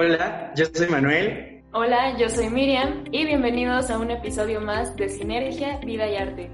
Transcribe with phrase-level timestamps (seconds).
[0.00, 1.60] Hola, yo soy Manuel.
[1.72, 6.52] Hola, yo soy Miriam y bienvenidos a un episodio más de Sinergia, Vida y Arte,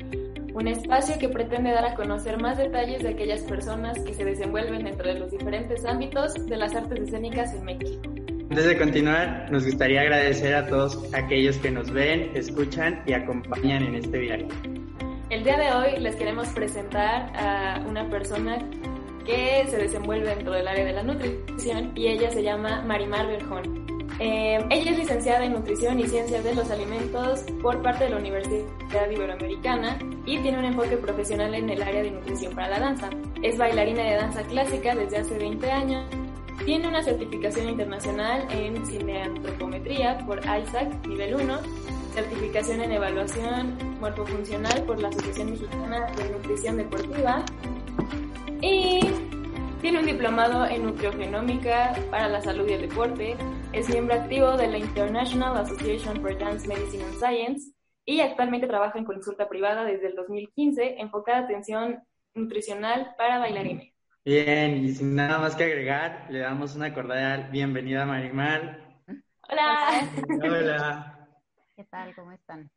[0.54, 4.84] un espacio que pretende dar a conocer más detalles de aquellas personas que se desenvuelven
[4.84, 8.00] dentro de los diferentes ámbitos de las artes escénicas en México.
[8.48, 13.82] Antes de continuar, nos gustaría agradecer a todos aquellos que nos ven, escuchan y acompañan
[13.82, 14.48] en este viaje.
[15.28, 18.56] El día de hoy les queremos presentar a una persona
[19.24, 23.84] que se desenvuelve dentro del área de la nutrición y ella se llama Marimar Berjón.
[24.20, 28.18] Eh, ella es licenciada en Nutrición y Ciencias de los Alimentos por parte de la
[28.18, 33.10] Universidad Iberoamericana y tiene un enfoque profesional en el área de nutrición para la danza.
[33.42, 36.04] Es bailarina de danza clásica desde hace 20 años.
[36.64, 41.58] Tiene una certificación internacional en cineantropometría por ISAC nivel 1,
[42.14, 47.44] certificación en evaluación morfofuncional por la Asociación Mexicana de Nutrición Deportiva
[48.64, 49.00] y
[49.82, 53.36] tiene un diplomado en nutriogenómica para la salud y el deporte.
[53.74, 57.72] Es miembro activo de la International Association for Dance Medicine and Science
[58.06, 62.02] y actualmente trabaja en consulta privada desde el 2015 enfocada a atención
[62.34, 63.92] nutricional para bailarines.
[64.24, 69.02] Bien, y sin nada más que agregar, le damos una cordial bienvenida a Marimar.
[69.46, 70.08] Hola.
[70.42, 71.28] Hola.
[71.76, 72.14] ¿Qué tal?
[72.14, 72.70] ¿Cómo están?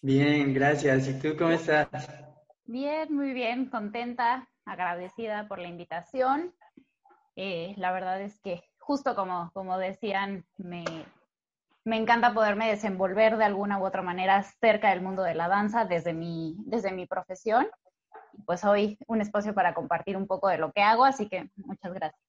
[0.00, 1.08] Bien, gracias.
[1.08, 1.88] ¿Y tú cómo estás?
[2.64, 6.54] Bien, muy bien, contenta, agradecida por la invitación.
[7.36, 10.84] Eh, la verdad es que justo como, como decían, me,
[11.84, 15.84] me encanta poderme desenvolver de alguna u otra manera cerca del mundo de la danza
[15.84, 17.66] desde mi, desde mi profesión.
[18.44, 21.94] Pues hoy un espacio para compartir un poco de lo que hago, así que muchas
[21.94, 22.20] gracias.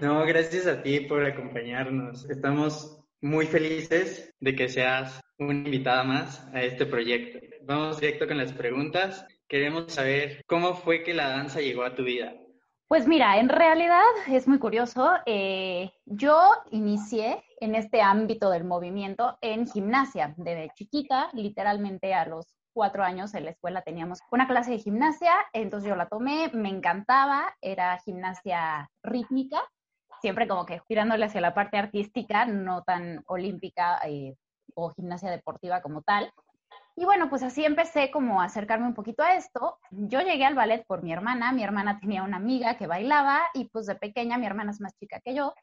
[0.00, 2.28] No, gracias a ti por acompañarnos.
[2.30, 7.38] Estamos muy felices de que seas una invitada más a este proyecto.
[7.62, 9.26] Vamos directo con las preguntas.
[9.48, 12.34] Queremos saber cómo fue que la danza llegó a tu vida.
[12.88, 15.12] Pues mira, en realidad es muy curioso.
[15.26, 20.34] Eh, yo inicié en este ámbito del movimiento en gimnasia.
[20.36, 25.32] Desde chiquita, literalmente a los cuatro años en la escuela teníamos una clase de gimnasia,
[25.52, 29.62] entonces yo la tomé, me encantaba, era gimnasia rítmica,
[30.20, 34.34] siempre como que girándole hacia la parte artística, no tan olímpica eh,
[34.74, 36.32] o gimnasia deportiva como tal.
[36.96, 39.78] Y bueno, pues así empecé como a acercarme un poquito a esto.
[39.90, 43.68] Yo llegué al ballet por mi hermana, mi hermana tenía una amiga que bailaba y
[43.68, 45.54] pues de pequeña, mi hermana es más chica que yo,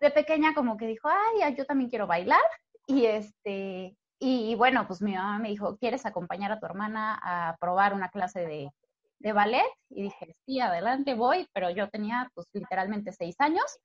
[0.00, 2.40] de pequeña como que dijo, ay, yo también quiero bailar.
[2.86, 7.56] Y este, y bueno, pues mi mamá me dijo, ¿quieres acompañar a tu hermana a
[7.58, 8.70] probar una clase de,
[9.18, 9.66] de ballet?
[9.90, 13.78] Y dije, sí, adelante voy, pero yo tenía pues literalmente seis años.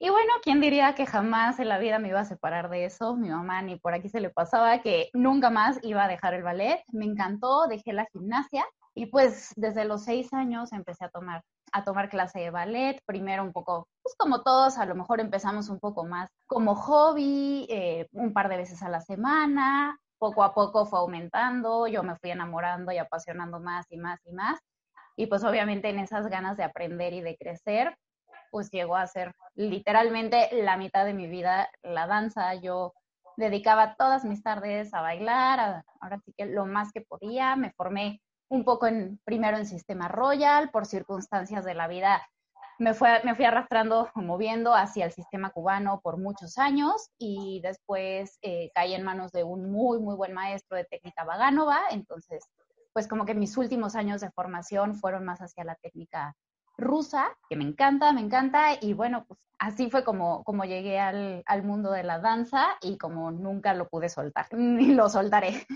[0.00, 3.16] Y bueno, ¿quién diría que jamás en la vida me iba a separar de eso?
[3.16, 6.44] Mi mamá ni por aquí se le pasaba que nunca más iba a dejar el
[6.44, 6.84] ballet.
[6.92, 8.64] Me encantó, dejé la gimnasia
[8.94, 11.42] y pues desde los seis años empecé a tomar,
[11.72, 13.02] a tomar clase de ballet.
[13.06, 17.66] Primero un poco, pues como todos, a lo mejor empezamos un poco más como hobby,
[17.68, 19.98] eh, un par de veces a la semana.
[20.18, 24.32] Poco a poco fue aumentando, yo me fui enamorando y apasionando más y más y
[24.32, 24.60] más.
[25.16, 27.96] Y pues obviamente en esas ganas de aprender y de crecer,
[28.50, 32.54] pues llegó a ser literalmente la mitad de mi vida la danza.
[32.54, 32.94] Yo
[33.36, 37.56] dedicaba todas mis tardes a bailar, ahora sí que lo más que podía.
[37.56, 42.26] Me formé un poco en, primero en Sistema Royal, por circunstancias de la vida.
[42.78, 48.38] Me, fue, me fui arrastrando, moviendo hacia el sistema cubano por muchos años y después
[48.42, 51.80] eh, caí en manos de un muy, muy buen maestro de técnica Vaganova.
[51.90, 52.44] Entonces,
[52.92, 56.34] pues como que mis últimos años de formación fueron más hacia la técnica
[56.78, 61.42] rusa, que me encanta, me encanta, y bueno, pues así fue como, como llegué al,
[61.46, 65.66] al mundo de la danza y como nunca lo pude soltar, ni lo soltaré.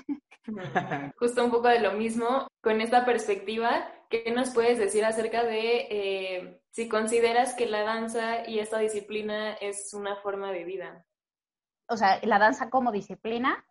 [1.18, 5.86] Justo un poco de lo mismo, con esta perspectiva, ¿qué nos puedes decir acerca de
[5.90, 11.04] eh, si consideras que la danza y esta disciplina es una forma de vida?
[11.88, 13.64] O sea, la danza como disciplina.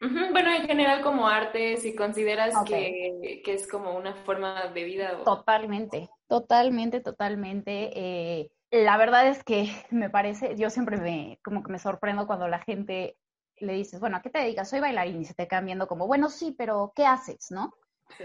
[0.00, 5.18] Bueno, en general como arte, si consideras que, que, es como una forma de vida.
[5.18, 5.24] O...
[5.24, 7.90] Totalmente, totalmente, totalmente.
[7.94, 12.48] Eh, la verdad es que me parece, yo siempre me, como que me sorprendo cuando
[12.48, 13.16] la gente
[13.56, 14.70] le dices, bueno, ¿a qué te dedicas?
[14.70, 17.74] Soy bailarín y se te quedan viendo como, bueno, sí, pero ¿qué haces, no?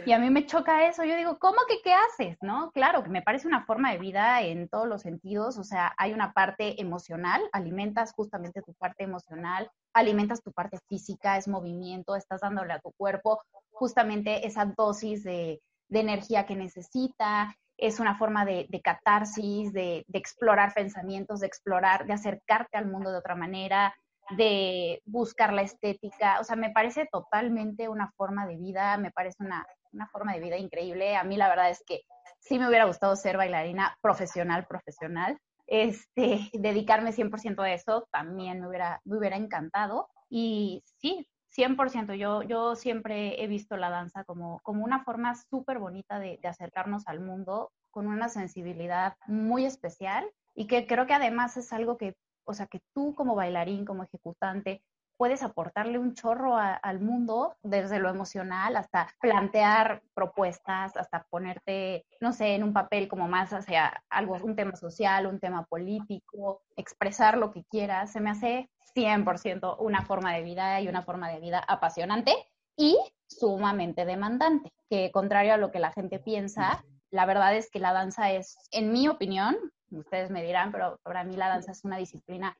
[0.05, 1.03] Y a mí me choca eso.
[1.03, 2.37] Yo digo, ¿cómo que qué haces?
[2.41, 2.71] ¿No?
[2.71, 5.57] Claro, que me parece una forma de vida en todos los sentidos.
[5.57, 11.37] O sea, hay una parte emocional, alimentas justamente tu parte emocional, alimentas tu parte física,
[11.37, 13.41] es movimiento, estás dándole a tu cuerpo
[13.71, 17.55] justamente esa dosis de, energía que necesita.
[17.83, 23.11] Es una forma de, catarsis, de, de explorar pensamientos, de explorar, de acercarte al mundo
[23.11, 23.93] de otra manera
[24.31, 26.39] de buscar la estética.
[26.39, 29.65] O sea, me parece totalmente una forma de vida, me parece una,
[30.11, 31.15] forma de vida increíble.
[31.15, 32.01] A mí la verdad es que
[32.39, 35.37] sí me hubiera gustado ser bailarina profesional, profesional.
[35.67, 40.09] Este, dedicarme 100% a eso también me hubiera, me hubiera encantado.
[40.29, 42.15] Y sí, 100%.
[42.15, 46.47] Yo, yo siempre he visto la danza como, como una forma súper bonita de, de
[46.47, 51.97] acercarnos al mundo con una sensibilidad muy especial y que creo que además es algo
[51.97, 52.15] que
[52.45, 54.83] o sea, que tú como bailarín, como ejecutante,
[55.17, 62.33] puedes aportarle un chorro al mundo, desde lo emocional hasta plantear propuestas, hasta ponerte, no
[62.33, 67.37] sé, en un papel como más hacia algo, un tema social, un tema político, expresar
[67.37, 68.11] lo que quieras.
[68.11, 72.33] Se me hace 100% una forma de vida y una forma de vida apasionante
[72.75, 77.79] y sumamente demandante, que contrario a lo que la gente piensa, la verdad es que
[77.79, 79.55] la danza es, en mi opinión,
[79.91, 82.57] ustedes me dirán, pero para mí la danza es una disciplina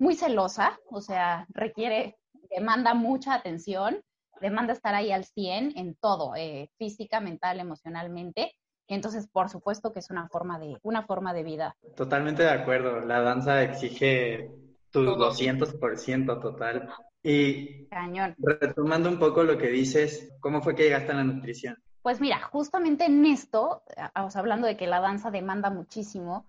[0.00, 2.16] muy celosa, o sea, requiere,
[2.50, 4.00] demanda mucha atención,
[4.40, 8.52] demanda estar ahí al 100 en todo, eh, física, mental, emocionalmente.
[8.88, 11.76] Entonces, por supuesto que es una forma de, una forma de vida.
[11.94, 13.00] Totalmente de acuerdo.
[13.00, 14.50] La danza exige
[14.90, 16.88] tu 200% total.
[17.22, 18.34] Y Cañón.
[18.38, 21.76] retomando un poco lo que dices, ¿cómo fue que llegaste a la nutrición?
[22.02, 23.82] Pues mira, justamente en esto,
[24.14, 26.46] hablando de que la danza demanda muchísimo,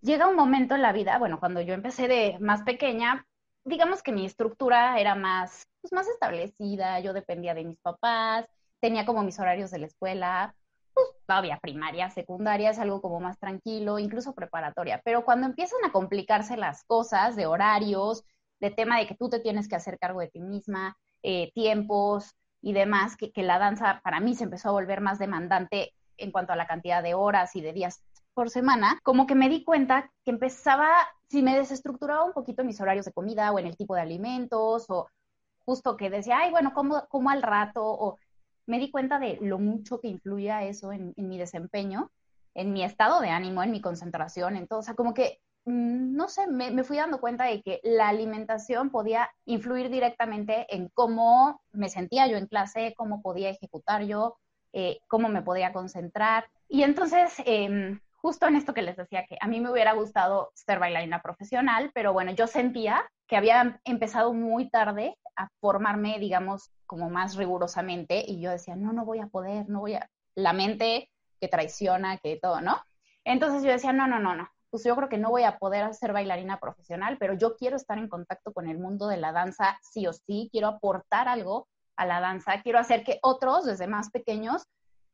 [0.00, 3.26] llega un momento en la vida, bueno, cuando yo empecé de más pequeña,
[3.64, 8.46] digamos que mi estructura era más, pues más establecida, yo dependía de mis papás,
[8.80, 10.54] tenía como mis horarios de la escuela,
[10.94, 15.92] pues todavía primaria, secundaria, es algo como más tranquilo, incluso preparatoria, pero cuando empiezan a
[15.92, 18.24] complicarse las cosas de horarios,
[18.60, 22.34] de tema de que tú te tienes que hacer cargo de ti misma, eh, tiempos
[22.62, 26.52] y demás, que la danza para mí se empezó a volver más demandante en cuanto
[26.52, 28.02] a la cantidad de horas y de días
[28.36, 30.90] por semana, como que me di cuenta que empezaba,
[31.26, 34.02] si me desestructuraba un poquito en mis horarios de comida o en el tipo de
[34.02, 35.08] alimentos, o
[35.64, 38.18] justo que decía, ay, bueno, como, como al rato, o
[38.66, 42.10] me di cuenta de lo mucho que influía eso en, mi desempeño,
[42.52, 44.80] en mi estado de ánimo, en mi concentración, en todo.
[44.80, 48.90] O sea, como que, mm, no sé, me, fui dando cuenta de que la alimentación
[48.90, 54.36] podía influir directamente en cómo me sentía yo en clase, cómo podía ejecutar yo,
[54.74, 56.44] eh, cómo me podía concentrar.
[56.68, 60.50] Y entonces, eh, justo en esto que les decía, que a mí me hubiera gustado
[60.52, 66.72] ser bailarina profesional, pero bueno, yo sentía que había empezado muy tarde a formarme, digamos,
[66.86, 70.52] como más rigurosamente, y yo decía, no, no voy a poder, no voy a, la
[70.52, 71.08] mente
[71.40, 72.82] que traiciona, que todo, ¿no?
[73.22, 75.94] Entonces yo decía, no, no, no, no, pues yo creo que no voy a poder
[75.94, 79.78] ser bailarina profesional, pero yo quiero estar en contacto con el mundo de la danza
[79.82, 84.10] sí o sí, quiero aportar algo a la danza, quiero hacer que otros, desde más
[84.10, 84.64] pequeños,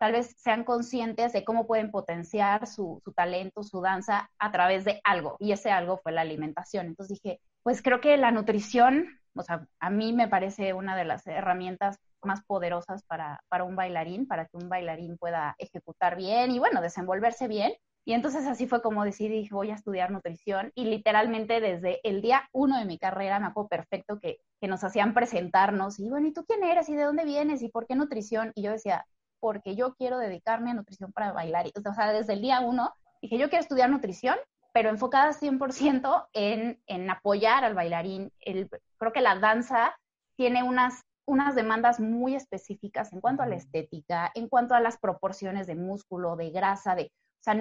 [0.03, 5.01] tal vez sean conscientes de cómo pueden potenciar su, talento, su danza a través de
[5.05, 5.37] algo.
[5.39, 6.87] Y ese algo fue la alimentación.
[6.87, 11.05] Entonces dije, pues creo que la nutrición, o sea, a mí me parece una de
[11.05, 16.51] las herramientas más poderosas para, para un bailarín, para que un bailarín pueda ejecutar bien
[16.51, 17.73] y bueno, desenvolverse bien.
[18.05, 22.49] Y entonces así fue como decidí, voy a estudiar nutrición y literalmente desde el día
[22.51, 26.33] uno de mi carrera me acuerdo perfecto que, que nos hacían presentarnos y bueno, ¿y
[26.33, 26.89] tú quién eres?
[26.89, 27.63] ¿Y de dónde vienes?
[27.63, 28.51] ¿Y por qué nutrición?
[28.57, 29.07] Y yo decía,
[29.43, 31.67] porque yo quiero dedicarme a nutrición para bailar.
[31.67, 34.37] O sea, desde el día uno dije, yo quiero estudiar nutrición,
[34.73, 38.31] pero enfocada 100% en, en apoyar al bailarín.
[38.39, 39.97] El, creo que la danza
[40.37, 44.97] tiene unas, unas demandas muy específicas en cuanto a la estética, en cuanto a las
[44.97, 47.57] proporciones de músculo, de grasa, de, o sea,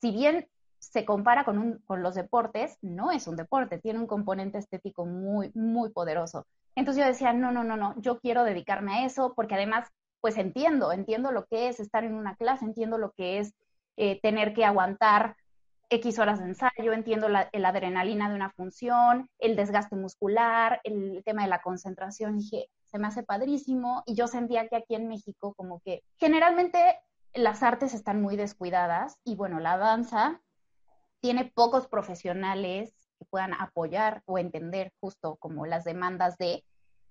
[0.00, 0.46] si bien
[0.78, 5.04] se compara con, un, con los deportes, no es un deporte, tiene un componente estético
[5.04, 6.46] muy, muy poderoso.
[6.76, 9.90] Entonces yo decía, no, no, no, no, yo quiero dedicarme a eso porque además
[10.24, 13.52] pues entiendo, entiendo lo que es estar en una clase, entiendo lo que es
[13.98, 15.36] eh, tener que aguantar
[15.90, 21.42] X horas de ensayo, entiendo la, adrenalina de una función, el desgaste muscular, el tema
[21.42, 25.52] de la concentración, dije, se me hace padrísimo y yo sentía que aquí en México
[25.58, 26.78] como que generalmente
[27.34, 30.40] las artes están muy descuidadas y bueno, la danza
[31.20, 36.64] tiene pocos profesionales que puedan apoyar o entender justo como las demandas de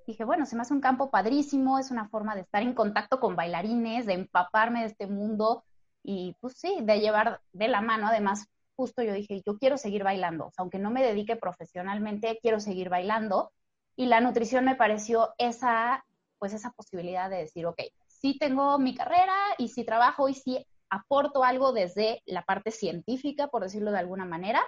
[0.06, 3.20] dije, bueno, se me hace un campo padrísimo, es una forma de estar en contacto
[3.20, 5.64] con bailarines, de empaparme de este mundo
[6.04, 8.08] y pues sí, de llevar de la mano.
[8.08, 12.90] Además, justo yo dije, yo quiero seguir bailando, aunque no me dedique profesionalmente, quiero seguir
[12.90, 13.52] bailando.
[13.96, 16.04] Y la nutrición me pareció esa,
[16.40, 20.66] pues esa posibilidad de decir, ok, sí tengo mi carrera y sí trabajo y sí
[20.90, 24.64] aporto algo desde la parte científica, por decirlo de alguna manera,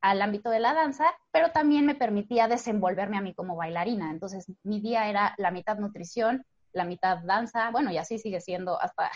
[0.00, 4.10] al ámbito de la danza, pero también me permitía desenvolverme a mí como bailarina.
[4.10, 8.80] Entonces, mi día era la mitad nutrición, la mitad danza, bueno, y así sigue siendo
[8.80, 9.10] hasta,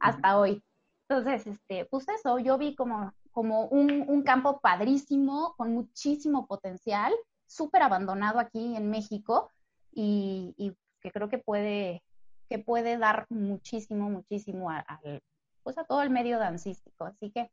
[0.00, 0.62] hasta hoy.
[1.08, 7.12] Entonces, este, pues eso, yo vi como, como un, un campo padrísimo, con muchísimo potencial,
[7.46, 9.50] súper abandonado aquí en México
[9.92, 12.02] y, y, que creo que puede,
[12.48, 14.84] que puede dar muchísimo, muchísimo a,
[15.62, 17.04] pues a todo el medio dancístico.
[17.04, 17.50] Así que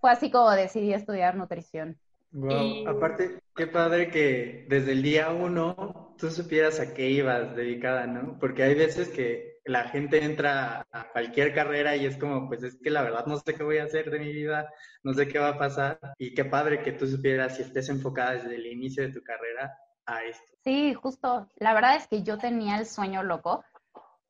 [0.00, 1.98] fue así como decidí estudiar nutrición.
[2.32, 8.06] Wow, aparte, qué padre que desde el día uno tú supieras a qué ibas dedicada,
[8.06, 8.38] ¿no?
[8.38, 12.78] Porque hay veces que la gente entra a cualquier carrera y es como, pues es
[12.82, 14.68] que la verdad no sé qué voy a hacer de mi vida,
[15.02, 15.98] no sé qué va a pasar.
[16.18, 19.76] Y qué padre que tú supieras y estés enfocada desde el inicio de tu carrera
[20.06, 20.44] a esto.
[20.62, 21.48] Sí, justo.
[21.56, 23.64] La verdad es que yo tenía el sueño loco.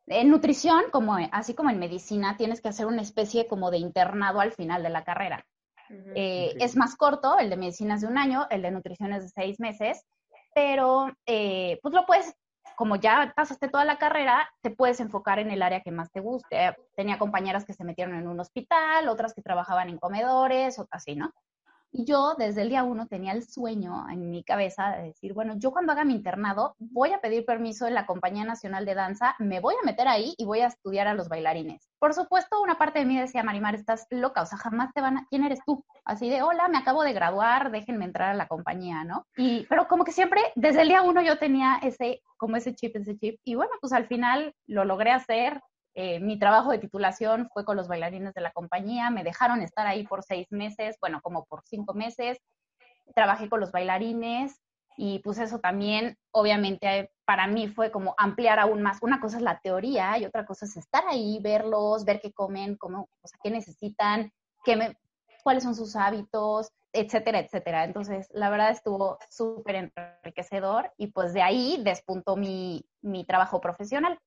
[0.07, 4.41] En nutrición, como así como en medicina, tienes que hacer una especie como de internado
[4.41, 5.45] al final de la carrera.
[6.15, 9.25] Eh, es más corto, el de medicina es de un año, el de nutrición es
[9.25, 10.05] de seis meses,
[10.55, 12.35] pero eh, pues lo puedes,
[12.77, 16.21] como ya pasaste toda la carrera, te puedes enfocar en el área que más te
[16.21, 16.77] guste.
[16.97, 21.17] Tenía compañeras que se metieron en un hospital, otras que trabajaban en comedores, o así,
[21.17, 21.33] ¿no?
[21.93, 25.55] Y yo desde el día uno tenía el sueño en mi cabeza de decir, bueno,
[25.57, 29.35] yo cuando haga mi internado voy a pedir permiso en la Compañía Nacional de Danza,
[29.39, 31.91] me voy a meter ahí y voy a estudiar a los bailarines.
[31.99, 35.19] Por supuesto, una parte de mí decía, Marimar, estás loca, o sea, jamás te van
[35.19, 35.27] a...
[35.29, 35.85] ¿Quién eres tú?
[36.05, 39.27] Así de, hola, me acabo de graduar, déjenme entrar a la compañía, ¿no?
[39.37, 42.97] Y, pero como que siempre, desde el día uno yo tenía ese, como ese chip,
[42.97, 43.41] ese chip.
[43.45, 45.61] Y bueno, pues al final lo logré hacer,
[45.95, 49.87] eh, mi trabajo de titulación fue con los bailarines de la compañía, me dejaron estar
[49.87, 52.39] ahí por seis meses, bueno, como por cinco meses,
[53.15, 54.61] trabajé con los bailarines
[54.97, 58.99] y pues eso también, obviamente, para mí fue como ampliar aún más.
[59.03, 62.77] Una cosa es la teoría y otra cosa es estar ahí, verlos, ver qué comen,
[62.77, 64.31] cómo, o sea, qué necesitan,
[64.65, 64.97] qué me,
[65.43, 67.85] cuáles son sus hábitos, etcétera, etcétera.
[67.85, 69.91] Entonces, la verdad estuvo súper
[70.23, 74.19] enriquecedor y pues de ahí despuntó mi, mi trabajo profesional.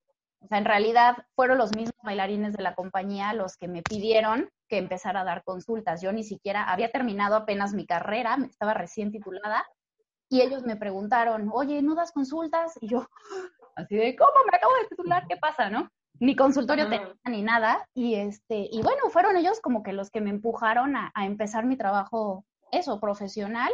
[0.43, 4.50] O sea, en realidad fueron los mismos bailarines de la compañía los que me pidieron
[4.67, 6.01] que empezara a dar consultas.
[6.01, 9.65] Yo ni siquiera había terminado apenas mi carrera, estaba recién titulada,
[10.29, 12.73] y ellos me preguntaron, oye, ¿no das consultas?
[12.81, 13.07] Y yo,
[13.75, 15.25] así de, ¿cómo me acabo de titular?
[15.27, 15.89] ¿Qué pasa, no?
[16.19, 17.88] Ni consultorio tenía ni nada.
[17.93, 21.77] Y, este, y bueno, fueron ellos como que los que me empujaron a, empezar mi
[21.77, 23.71] trabajo, eso, profesional.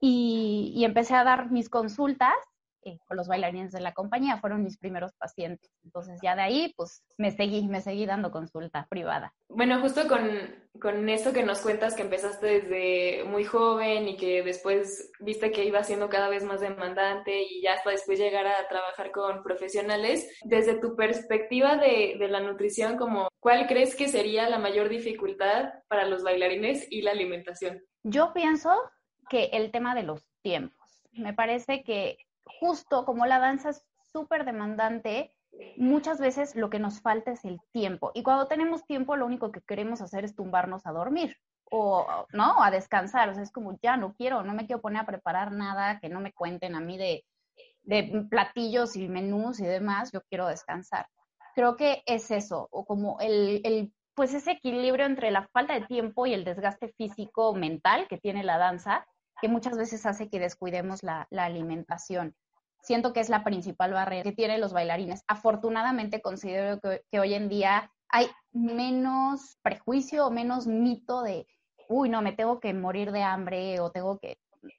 [0.00, 2.36] Y, y empecé a dar mis consultas
[2.88, 5.70] eh, con los bailarines de la compañía, fueron mis primeros pacientes.
[5.84, 9.34] Entonces ya de ahí, pues me seguí, me seguí dando consulta privada.
[9.48, 10.28] Bueno, justo con,
[10.80, 15.64] con eso que nos cuentas, que empezaste desde muy joven y que después viste que
[15.64, 20.28] iba siendo cada vez más demandante y ya hasta después llegar a trabajar con profesionales,
[20.44, 25.70] desde tu perspectiva de, de la nutrición, como, ¿cuál crees que sería la mayor dificultad
[25.88, 27.82] para los bailarines y la alimentación?
[28.02, 28.70] Yo pienso
[29.28, 30.78] que el tema de los tiempos.
[31.12, 32.16] Me parece que
[32.60, 35.34] justo como la danza es súper demandante,
[35.76, 38.10] muchas veces lo que nos falta es el tiempo.
[38.14, 41.36] Y cuando tenemos tiempo, lo único que queremos hacer es tumbarnos a dormir
[41.70, 42.62] o, ¿no?
[42.62, 43.28] A descansar.
[43.28, 46.08] O sea, es como, ya no quiero, no me quiero poner a preparar nada, que
[46.08, 47.24] no me cuenten a mí de,
[47.82, 51.06] de platillos y menús y demás, yo quiero descansar.
[51.54, 55.86] Creo que es eso, o como el, el, pues ese equilibrio entre la falta de
[55.86, 59.06] tiempo y el desgaste físico mental que tiene la danza,
[59.40, 62.34] que muchas veces hace que descuidemos la, la alimentación
[62.82, 65.24] siento que es la principal barrera que tienen los bailarines.
[65.26, 71.46] Afortunadamente considero que, hoy en día hay menos prejuicio o menos mito de,
[71.88, 74.38] uy, no, me tengo que morir de hambre o tengo que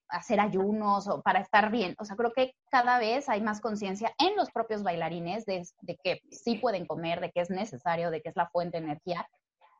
[0.10, 1.96] hacer ayunos o para estar bien.
[2.00, 5.98] O sea, creo que cada vez hay más conciencia en los propios bailarines de, de,
[6.04, 9.28] que sí pueden comer, de que es necesario, de que es la fuente de energía,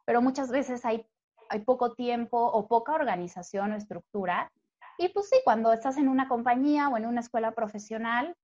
[0.06, 1.06] pero muchas veces hay,
[1.50, 4.52] hay poco tiempo o poca organización o estructura
[5.00, 8.36] y pues sí, cuando estás en una compañía o en una escuela profesional,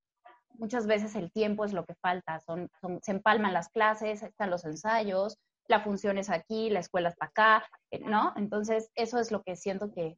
[0.57, 2.69] muchas veces el tiempo es lo que falta, son,
[3.01, 7.65] se empalman las clases, están los ensayos, la función es aquí, la escuela está acá,
[7.91, 8.33] eh, ¿no?
[8.37, 10.17] Entonces, eso es lo que siento que,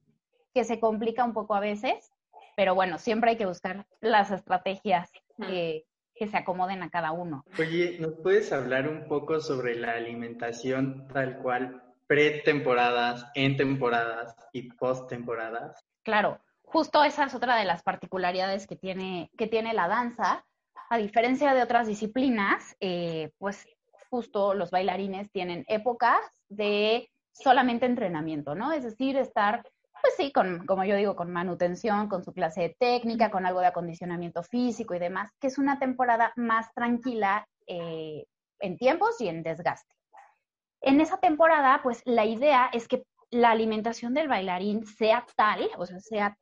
[0.53, 2.11] que se complica un poco a veces,
[2.55, 5.09] pero bueno, siempre hay que buscar las estrategias
[5.47, 7.45] que, que se acomoden a cada uno.
[7.57, 14.71] Oye, ¿nos puedes hablar un poco sobre la alimentación tal cual pre-temporadas, en temporadas y
[14.73, 15.79] post-temporadas?
[16.03, 20.45] Claro, justo esa es otra de las particularidades que tiene, que tiene la danza.
[20.89, 23.67] A diferencia de otras disciplinas, eh, pues
[24.09, 28.71] justo los bailarines tienen épocas de solamente entrenamiento, ¿no?
[28.71, 29.63] Es decir, estar,
[30.01, 33.59] pues sí, con, como yo digo, con manutención, con su clase de técnica, con algo
[33.59, 38.25] de acondicionamiento físico y demás, que es una temporada más tranquila, eh,
[38.59, 39.96] en tiempos y en desgaste.
[40.81, 45.85] En esa temporada, pues la idea es que la alimentación del bailarín sea tal, o
[45.85, 46.37] sea, sea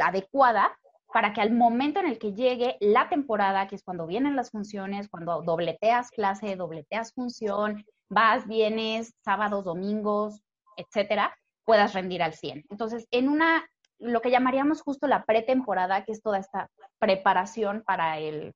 [0.00, 0.76] adecuada
[1.14, 4.50] para que al momento en el que llegue la temporada, que es cuando vienen las
[4.50, 10.42] funciones, cuando dobleteas clase, dobleteas función, vas, vienes, sábados, domingos,
[10.76, 12.64] etcétera, puedas rendir al 100.
[12.68, 13.64] Entonces, en una,
[14.00, 16.68] lo que llamaríamos justo la pretemporada, que es toda esta
[16.98, 18.52] preparación para el,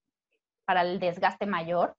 [0.64, 1.94] para el desgaste mayor,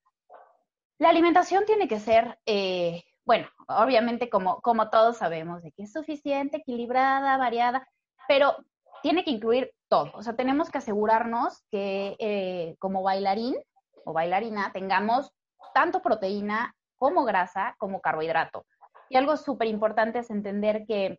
[1.00, 6.58] la alimentación tiene que ser, eh, bueno, obviamente como, todos sabemos, de que es suficiente,
[6.58, 7.88] equilibrada, variada,
[8.28, 8.56] pero
[9.02, 10.12] tiene que incluir todo.
[10.14, 13.56] O sea, tenemos que asegurarnos que eh, como bailarín
[14.04, 15.32] o bailarina tengamos
[15.74, 18.66] tanto proteína como grasa como carbohidrato.
[19.10, 21.18] Y algo súper importante es entender que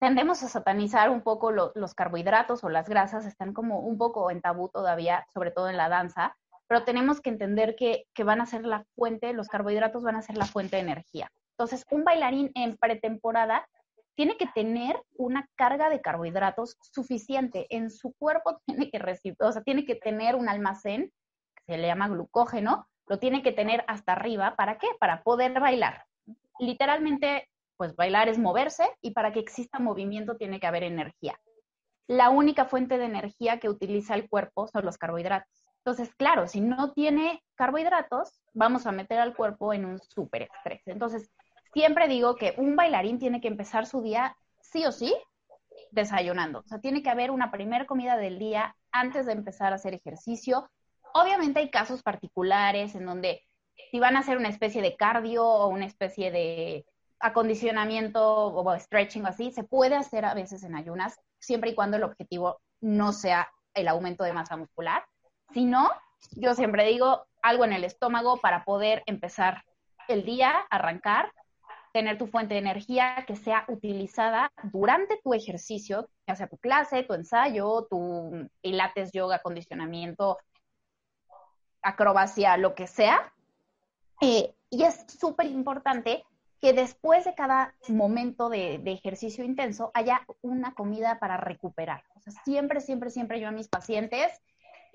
[0.00, 4.42] tendemos a satanizar un poco los carbohidratos o las grasas, están como un poco en
[4.42, 6.36] tabú todavía, sobre todo en la danza,
[6.68, 10.36] pero tenemos que entender que, van a ser la fuente, los carbohidratos van a ser
[10.36, 11.30] la fuente de energía.
[11.52, 13.66] Entonces, un bailarín en pretemporada
[14.14, 17.66] tiene que tener una carga de carbohidratos suficiente.
[17.70, 19.00] En su cuerpo tiene que
[19.64, 21.12] tiene que tener un almacén,
[21.54, 24.56] que se le llama glucógeno, lo tiene que tener hasta arriba.
[24.56, 24.88] ¿Para qué?
[24.98, 26.06] Para poder bailar
[26.58, 31.38] literalmente, pues bailar es moverse y para que exista movimiento tiene que haber energía.
[32.08, 35.65] La única fuente de energía que utiliza el cuerpo son los carbohidratos.
[35.86, 40.82] Entonces, claro, si no tiene carbohidratos, vamos a meter al cuerpo en un súper estrés.
[40.86, 41.30] Entonces,
[41.72, 45.14] siempre digo que un bailarín tiene que empezar su día sí o sí
[45.92, 46.58] desayunando.
[46.58, 49.94] O sea, tiene que haber una primera comida del día antes de empezar a hacer
[49.94, 50.68] ejercicio.
[51.14, 53.44] Obviamente hay casos particulares en donde
[53.92, 56.84] si van a hacer una especie de cardio o una especie de
[57.20, 61.96] acondicionamiento o stretching o así, se puede hacer a veces en ayunas, siempre y cuando
[61.96, 65.04] el objetivo no sea el aumento de masa muscular.
[65.52, 65.90] Si no,
[66.32, 69.64] yo siempre digo algo en el estómago para poder empezar
[70.08, 71.32] el día, arrancar,
[71.92, 77.04] tener tu fuente de energía que sea utilizada durante tu ejercicio, ya sea tu clase,
[77.04, 80.38] tu ensayo, tu pilates, yoga, acondicionamiento,
[81.82, 83.32] acrobacia, lo que sea,
[84.20, 86.24] eh, y es súper importante
[86.60, 92.02] que después de cada momento de, ejercicio intenso haya una comida para recuperar.
[92.14, 94.32] O sea, siempre, siempre, siempre yo a mis pacientes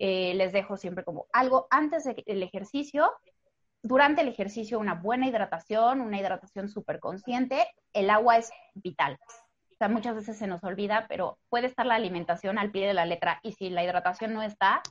[0.04, 3.12] eh, les dejo siempre como algo antes del ejercicio,
[3.84, 7.68] durante el ejercicio una buena hidratación, una hidratación súper consciente.
[7.94, 9.20] El agua es vital.
[9.28, 12.96] O sea, muchas veces se nos olvida, pero puede estar la alimentación al pie de
[12.96, 14.82] la letra y si la hidratación no está,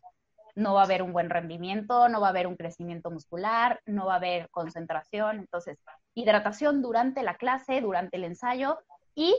[0.54, 4.06] no va a haber un buen rendimiento, no va a haber un crecimiento muscular, no
[4.06, 5.40] va a haber concentración.
[5.40, 5.76] Entonces,
[6.14, 8.78] hidratación durante la clase, durante el ensayo
[9.16, 9.34] y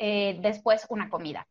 [0.00, 1.46] eh, después una comida.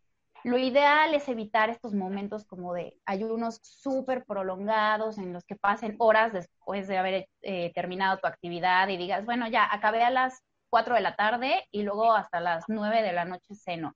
[0.46, 5.96] Lo ideal es evitar estos momentos como de ayunos súper prolongados en los que pasen
[5.98, 10.44] horas después de haber eh, terminado tu actividad y digas, bueno, ya acabé a las
[10.70, 13.96] 4 de la tarde y luego hasta las 9 de la noche ceno.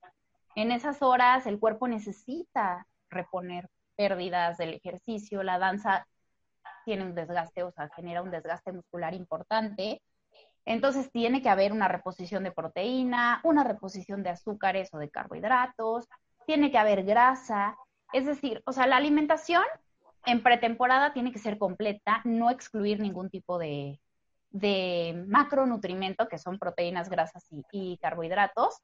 [0.56, 6.04] En esas horas el cuerpo necesita reponer pérdidas del ejercicio, la danza
[6.84, 10.02] tiene un desgaste, o sea, genera un desgaste muscular importante.
[10.64, 16.08] Entonces tiene que haber una reposición de proteína, una reposición de azúcares o de carbohidratos,
[16.50, 17.78] tiene que haber grasa.
[18.12, 19.62] Es decir, o sea, la alimentación
[20.26, 24.00] en pretemporada tiene que ser completa, no excluir ningún tipo de,
[24.50, 28.80] de macronutrimento, que son proteínas, grasas y carbohidratos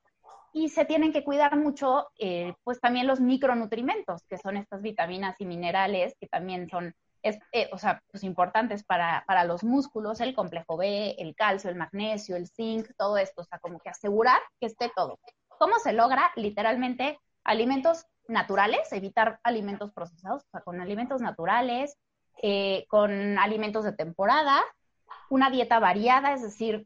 [0.52, 5.34] y se tienen que cuidar mucho, eh, pues también los micronutrimentos, que son estas vitaminas
[5.40, 10.36] y minerales, que también son, eh, o sea, pues importantes para, para, los músculos, el
[10.36, 14.40] complejo B, el calcio, el magnesio, el zinc, todo esto, o sea, como que asegurar
[14.60, 15.18] que esté todo.
[15.58, 16.30] ¿Cómo se logra?
[16.36, 21.96] Literalmente, alimentos naturales, evitar alimentos procesados, o sea, con alimentos naturales,
[22.42, 24.62] eh, con alimentos de temporada,
[25.30, 26.84] una dieta variada, es decir,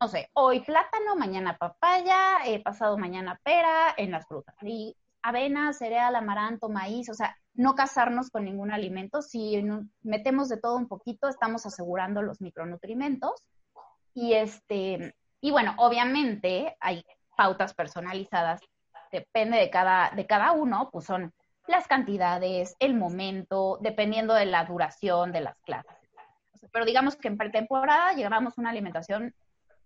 [0.00, 4.56] no sé, hoy plátano, mañana papaya, eh, pasado mañana pera en las frutas.
[4.62, 9.22] Y avena, cereal, amaranto, maíz, o sea, no casarnos con ningún alimento.
[9.22, 9.62] Si
[10.02, 13.46] metemos de todo un poquito, estamos asegurando los micronutrimentos.
[14.14, 17.04] Y este, y bueno, obviamente hay
[17.36, 18.60] pautas personalizadas,
[19.12, 21.32] depende de cada, de cada uno, pues son
[21.68, 25.92] las cantidades, el momento, dependiendo de la duración de las clases.
[26.72, 29.34] Pero digamos que en pretemporada llevamos una alimentación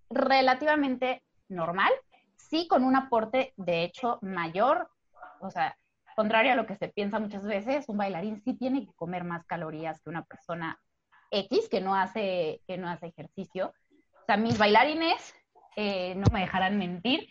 [0.09, 1.93] relativamente normal,
[2.37, 4.89] sí con un aporte de hecho mayor,
[5.41, 5.77] o sea,
[6.15, 9.45] contrario a lo que se piensa muchas veces, un bailarín sí tiene que comer más
[9.45, 10.79] calorías que una persona
[11.31, 13.75] X que no hace, que no hace ejercicio.
[14.23, 15.35] O sea, mis bailarines,
[15.77, 17.29] eh, no me dejarán mentir,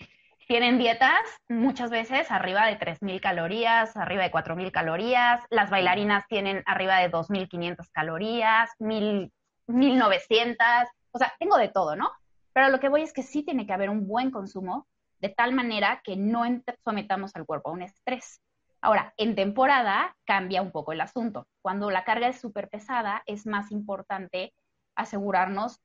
[0.47, 5.41] tienen dietas muchas veces arriba de 3.000 calorías, arriba de 4.000 calorías.
[5.49, 9.31] Las bailarinas tienen arriba de 2.500 calorías, 1.000
[9.67, 10.65] 1900,
[11.12, 12.12] o sea, tengo de todo, ¿no?
[12.53, 14.88] Pero lo que voy es que sí tiene que haber un buen consumo
[15.19, 16.43] de tal manera que no
[16.84, 18.41] sometamos al cuerpo a un estrés.
[18.81, 21.47] Ahora, en temporada cambia un poco el asunto.
[21.62, 24.53] Cuando la carga es súper pesada, es más importante
[24.95, 25.81] asegurarnos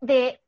[0.00, 0.40] de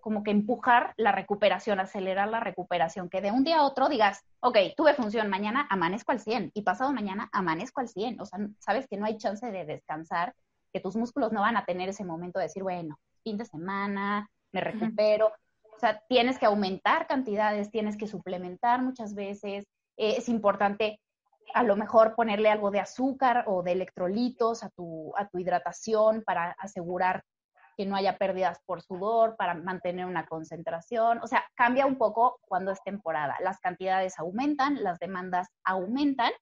[0.00, 4.22] como que empujar la recuperación, acelerar la recuperación, que de un día a otro digas,
[4.40, 8.20] ok, tuve función, mañana amanezco al 100 y pasado mañana amanezco al 100.
[8.20, 10.34] O sea, sabes que no hay chance de descansar,
[10.72, 14.28] que tus músculos no van a tener ese momento de decir, bueno, fin de semana,
[14.52, 15.32] me recupero.
[15.74, 19.64] O sea, tienes que aumentar cantidades, tienes que suplementar muchas veces.
[19.96, 21.00] Eh, es importante
[21.52, 26.22] a lo mejor ponerle algo de azúcar o de electrolitos a tu, a tu hidratación
[26.24, 27.22] para asegurar
[27.76, 31.20] que no haya pérdidas por sudor, para mantener una concentración.
[31.22, 33.36] O sea, cambia un poco cuando es temporada.
[33.40, 36.32] Las cantidades aumentan, las demandas aumentan.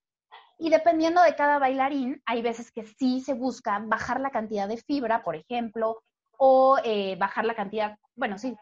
[0.59, 4.77] Y dependiendo de cada bailarín, hay veces que sí se busca bajar la cantidad de
[4.77, 6.01] fibra, por ejemplo,
[6.37, 8.55] o eh, bajar la cantidad, bueno, sí,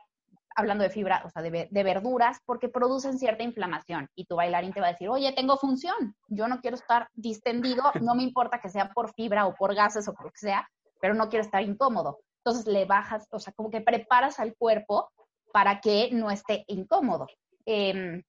[0.56, 4.10] hablando de fibra, o sea, de, de, verduras, porque producen cierta inflamación.
[4.16, 7.84] Y tu bailarín te va a decir, oye, tengo función, yo no quiero estar distendido,
[8.02, 10.68] no me importa que sea por fibra o por gases o por lo que sea,
[11.02, 12.20] pero no quiero estar incómodo.
[12.43, 15.12] Entonces le bajas, o sea, como que preparas al cuerpo
[15.54, 17.27] para que no esté incómodo.
[17.65, 18.23] Em,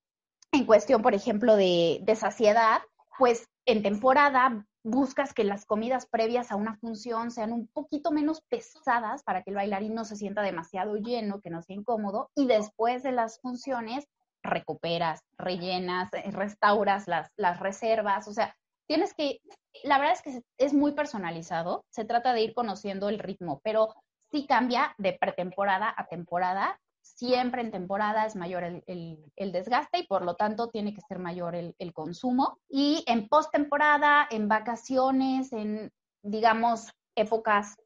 [0.53, 2.83] en cuestión, por ejemplo, de, de saciedad,
[3.19, 8.43] pues en temporada buscas que las comidas previas a una función sean un poquito menos
[8.49, 12.47] pesadas para que el bailarín no se sienta demasiado lleno, que no sea incómodo, y
[12.47, 14.07] después de las funciones
[14.43, 18.57] recuperas, rellenas, eh, restauras las, las reservas, o sea,
[18.89, 19.41] tienes que,
[19.85, 23.95] la verdad es que es muy personalizado, se trata de ir conociendo el ritmo, pero
[24.33, 26.81] sí cambia de pretemporada a temporada.
[27.03, 31.55] Siempre en temporada es mayor el, desgaste y por lo tanto tiene que ser mayor
[31.55, 32.59] el, consumo.
[32.69, 35.93] Y en postemporada, en vacaciones, en,
[36.23, 37.77] digamos, épocas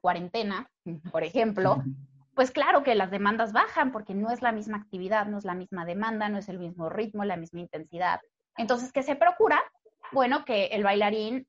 [0.00, 0.70] cuarentena,
[1.10, 1.82] por ejemplo,
[2.34, 5.54] pues claro que las demandas bajan porque no es la misma actividad, no es la
[5.54, 8.20] misma demanda, no es el mismo ritmo, la misma intensidad.
[8.56, 9.62] Entonces, ¿qué se procura?
[10.12, 11.46] Bueno, que el bailarín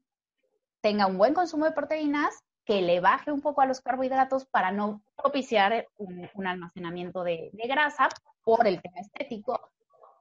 [0.81, 4.71] tenga un buen consumo de proteínas, que le baje un poco a los carbohidratos para
[4.71, 8.07] no propiciar un, almacenamiento de, grasa
[8.45, 9.59] por el tema estético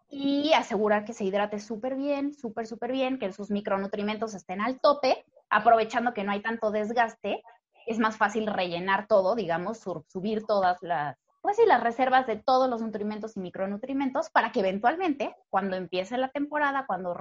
[0.09, 4.81] y asegurar que se hidrate súper bien, súper, súper bien, que sus micronutrientes estén al
[4.81, 7.41] tope, aprovechando que no hay tanto desgaste,
[7.87, 12.69] es más fácil rellenar todo, digamos, subir todas las, pues sí, las reservas de todos
[12.69, 17.15] los nutrimentos y micronutrientes para que eventualmente, cuando empiece la temporada, cuando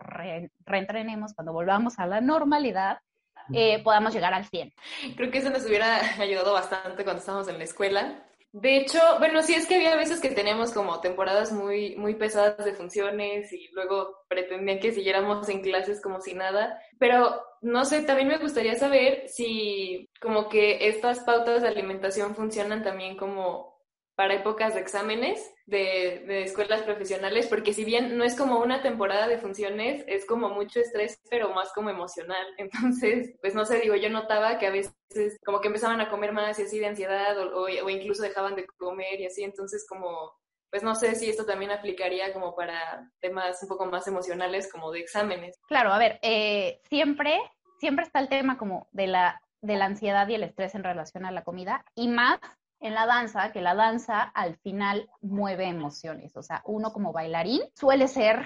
[0.65, 2.97] reentrenemos, cuando volvamos a la normalidad,
[3.53, 4.73] eh, podamos llegar al 100.
[5.15, 8.25] Creo que eso nos hubiera ayudado bastante cuando estábamos en la escuela.
[8.51, 12.65] De hecho, bueno, sí es que había veces que teníamos como temporadas muy, muy pesadas
[12.65, 18.01] de funciones y luego pretendían que siguiéramos en clases como si nada, pero no sé,
[18.01, 23.78] también me gustaría saber si como que estas pautas de alimentación funcionan también como
[24.19, 28.81] para épocas de exámenes de, de, escuelas profesionales, porque si bien no es como una
[28.81, 32.45] temporada de funciones, es como mucho estrés, pero más como emocional.
[32.57, 34.93] Entonces, pues no sé, digo, yo notaba que a veces
[35.45, 38.65] como que empezaban a comer más y así de ansiedad o, o, incluso dejaban de
[38.77, 40.33] comer y así, entonces como,
[40.69, 44.91] pues no sé si esto también aplicaría como para temas un poco más emocionales como
[44.91, 45.55] de exámenes.
[45.69, 47.39] Claro, a ver, eh, siempre,
[47.79, 51.25] siempre está el tema como de la, de la ansiedad y el estrés en relación
[51.25, 52.41] a la comida y más
[52.79, 56.35] en la danza, que la danza al final mueve emociones.
[56.37, 58.45] O sea, uno como bailarín suele ser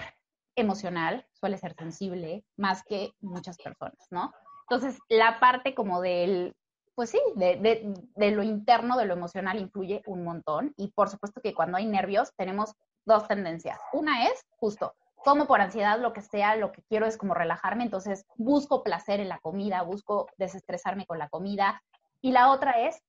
[0.55, 4.33] emocional, suele ser sensible, más que muchas personas, ¿no?
[4.69, 6.55] Entonces, la parte como del,
[6.95, 10.73] pues sí, de, de, lo interno, de lo emocional, influye un montón.
[10.77, 12.73] Y por supuesto que cuando hay nervios tenemos
[13.05, 13.79] dos tendencias.
[13.91, 17.83] Una es justo, como por ansiedad, lo que sea, lo que quiero es como relajarme,
[17.83, 21.81] entonces busco placer en la comida, busco desestresarme con la comida.
[22.21, 23.01] Y la otra es,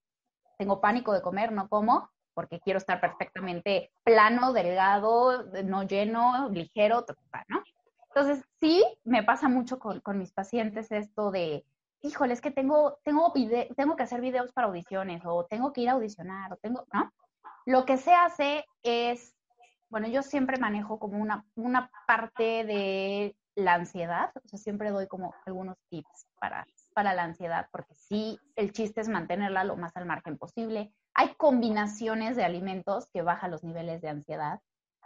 [0.59, 7.05] tengo pánico de comer, no como, porque quiero estar perfectamente plano, delgado, no lleno, ligero,
[7.49, 7.63] ¿no?
[8.09, 11.65] Entonces, sí, me pasa mucho con, mis pacientes esto de,
[12.03, 13.33] híjole, es que tengo, tengo,
[13.77, 17.13] tengo que hacer videos para audiciones o tengo que ir a audicionar o tengo, ¿no?
[17.67, 19.35] Lo que se hace es,
[19.89, 25.07] bueno, yo siempre manejo como una, una parte de la ansiedad, o sea, siempre doy
[25.07, 26.65] como algunos tips para
[26.95, 30.95] para la ansiedad, porque sí, el chiste es mantenerla lo más al margen posible.
[31.13, 34.61] Hay combinaciones de alimentos que bajan los niveles de ansiedad,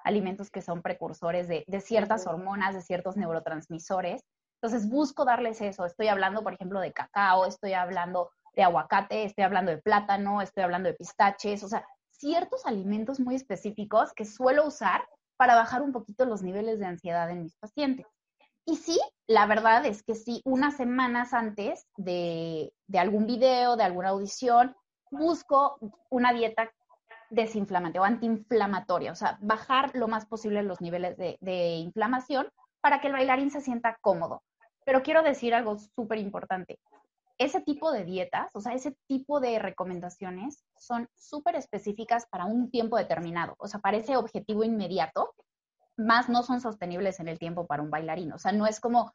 [0.04, 4.22] alimentos que son precursores de, ciertas hormonas, de ciertos neurotransmisores.
[4.60, 5.86] Entonces busco darles eso.
[5.86, 10.64] Estoy hablando, por ejemplo, de cacao, estoy hablando de aguacate, estoy hablando de plátano, estoy
[10.64, 15.92] hablando de pistaches, o sea, ciertos alimentos muy específicos que suelo usar para bajar un
[15.92, 18.06] poquito los niveles de ansiedad en mis pacientes.
[18.68, 24.10] Y sí, la verdad es que sí, unas semanas antes de, algún video, de alguna
[24.10, 24.76] audición,
[25.10, 25.78] busco
[26.10, 26.70] una dieta
[27.30, 32.52] desinflamante o antiinflamatoria, o sea, bajar lo más posible los niveles de, de inflamación
[32.82, 34.42] para que el bailarín se sienta cómodo.
[34.84, 36.78] Pero quiero decir algo súper importante.
[37.38, 42.70] Ese tipo de dietas, o sea, ese tipo de recomendaciones son súper específicas para un
[42.70, 45.32] tiempo determinado, o sea, para ese objetivo inmediato,
[45.98, 48.32] más no son sostenibles en el tiempo para un bailarín.
[48.32, 49.12] O sea, no es como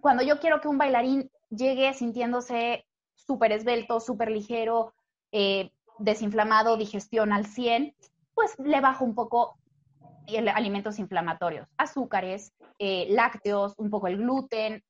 [0.00, 4.94] cuando yo quiero que un bailarín llegue sintiéndose súper esbelto, súper ligero,
[5.32, 7.94] eh, desinflamado, digestión al 100,
[8.34, 9.58] pues le bajo un poco
[10.54, 14.82] alimentos inflamatorios, azúcares, eh, lácteos, un poco el gluten,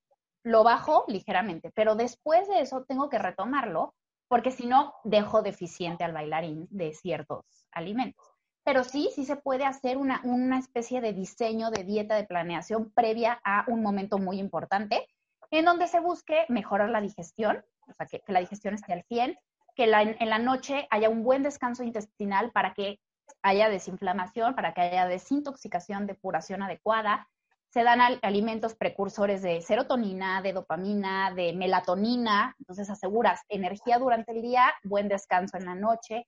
[0.43, 3.95] lo bajo ligeramente, pero después de eso tengo que retomarlo
[4.29, 8.36] porque si no dejo deficiente al bailarín de ciertos alimentos.
[8.67, 12.91] Pero sí, sí se puede hacer una, una especie de diseño de dieta de planeación
[12.91, 15.07] previa a un momento muy importante
[15.53, 19.39] en donde se busque mejorar la digestión, o sea, que, la digestión esté al 100,
[19.77, 22.99] que en la noche haya un buen descanso intestinal para que
[23.43, 27.29] haya desinflamación, para que haya desintoxicación, depuración adecuada.
[27.69, 34.41] Se dan alimentos precursores de serotonina, de dopamina, de melatonina, entonces aseguras energía durante el
[34.41, 36.27] día, buen descanso en la noche.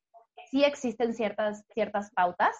[0.50, 2.56] Sí existen ciertas, ciertas pautas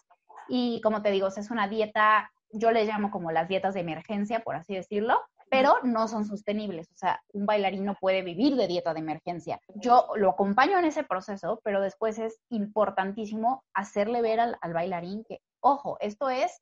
[0.49, 4.41] y como te digo, es una dieta, yo le llamo como las dietas de emergencia,
[4.41, 6.91] por así decirlo, pero no son sostenibles.
[6.93, 9.61] O sea, un bailarín no puede vivir de dieta de emergencia.
[9.75, 15.41] Yo lo acompaño en ese proceso, pero después es importantísimo hacerle ver al, bailarín que,
[15.61, 16.61] ojo, esto es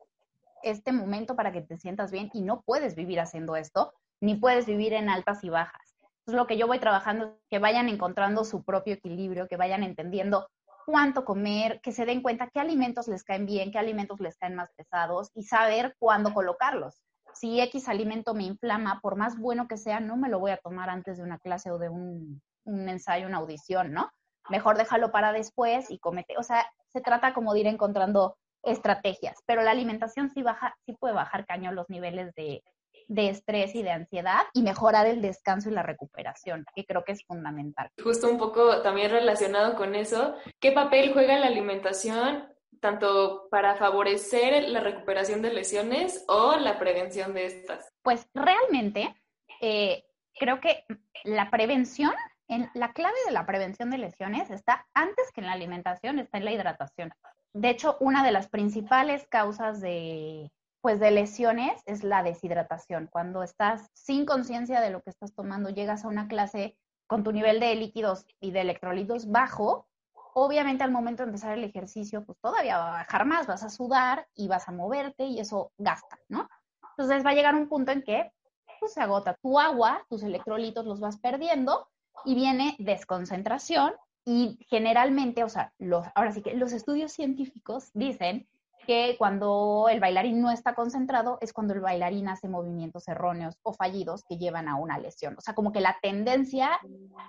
[0.63, 4.67] este momento para que te sientas bien y no puedes vivir haciendo esto, ni puedes
[4.67, 5.95] vivir en altas y bajas.
[6.21, 9.85] Entonces, lo que yo voy trabajando es que vayan encontrando su propio equilibrio, que vayan
[9.85, 10.49] entendiendo
[10.87, 14.55] cuánto comer, que se den cuenta qué alimentos les caen bien, qué alimentos les caen
[14.55, 17.03] más pesados y saber cuándo colocarlos
[17.37, 20.57] si X alimento me inflama, por más bueno que sea, no me lo voy a
[20.57, 24.11] tomar antes de una clase o de un, ensayo, una audición, ¿no?
[24.49, 26.37] Mejor déjalo para después y comete.
[26.39, 30.95] O sea, se trata como de ir encontrando estrategias, pero la alimentación sí baja, sí
[30.95, 32.63] puede bajar cañón los niveles de,
[33.09, 37.13] de estrés y de ansiedad y mejorar el descanso y la recuperación, que creo que
[37.13, 37.91] es fundamental.
[38.03, 42.49] Justo un poco también relacionado con eso, ¿qué papel juega la alimentación
[42.81, 47.89] tanto para favorecer la recuperación de lesiones o la prevención de estas?
[48.03, 49.15] Pues realmente
[49.61, 50.85] eh, creo que
[51.25, 52.13] la prevención,
[52.49, 56.39] en, la clave de la prevención de lesiones está antes que en la alimentación, está
[56.39, 57.13] en la hidratación.
[57.53, 60.51] De hecho, una de las principales causas de,
[60.87, 63.09] pues, de lesiones es la deshidratación.
[63.11, 67.33] Cuando estás sin conciencia de lo que estás tomando, llegas a una clase con tu
[67.33, 69.89] nivel de líquidos y de electrolitos bajo,
[70.33, 73.69] obviamente al momento de empezar el ejercicio, pues todavía va a bajar más, vas a
[73.69, 76.49] sudar y vas a moverte y eso gasta, ¿no?
[76.97, 78.31] Entonces va a llegar un punto en que
[78.79, 81.89] pues, se agota tu agua, tus electrolitos los vas perdiendo
[82.25, 83.93] y viene desconcentración
[84.25, 88.47] y generalmente, o sea, los, ahora sí que los estudios científicos dicen
[88.87, 93.73] que cuando el bailarín no está concentrado es cuando el bailarín hace movimientos erróneos o
[93.73, 95.35] fallidos que llevan a una lesión.
[95.37, 96.79] O sea, como que la tendencia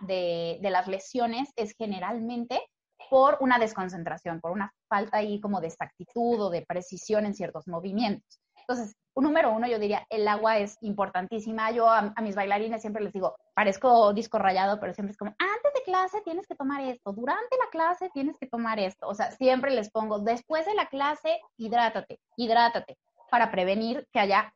[0.02, 2.62] de, de las lesiones es generalmente
[3.10, 7.68] por una desconcentración, por una falta ahí como de exactitud o de precisión en ciertos
[7.68, 8.40] movimientos.
[8.68, 11.72] Entonces, un número uno, yo diría, el agua es importantísima.
[11.72, 15.74] Yo a, mis bailarines siempre les digo, parezco disco rayado, pero siempre es como, antes
[15.74, 19.08] de clase tienes que tomar esto, durante la clase tienes que tomar esto.
[19.08, 22.98] O sea, siempre les pongo, después de la clase, hidrátate, hidrátate,
[23.32, 24.54] para prevenir que haya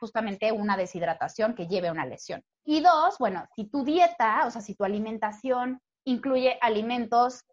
[0.00, 2.42] justamente una deshidratación que lleve a una lesión.
[2.64, 7.44] Y dos, bueno, si tu dieta, o sea, si tu alimentación incluye alimentos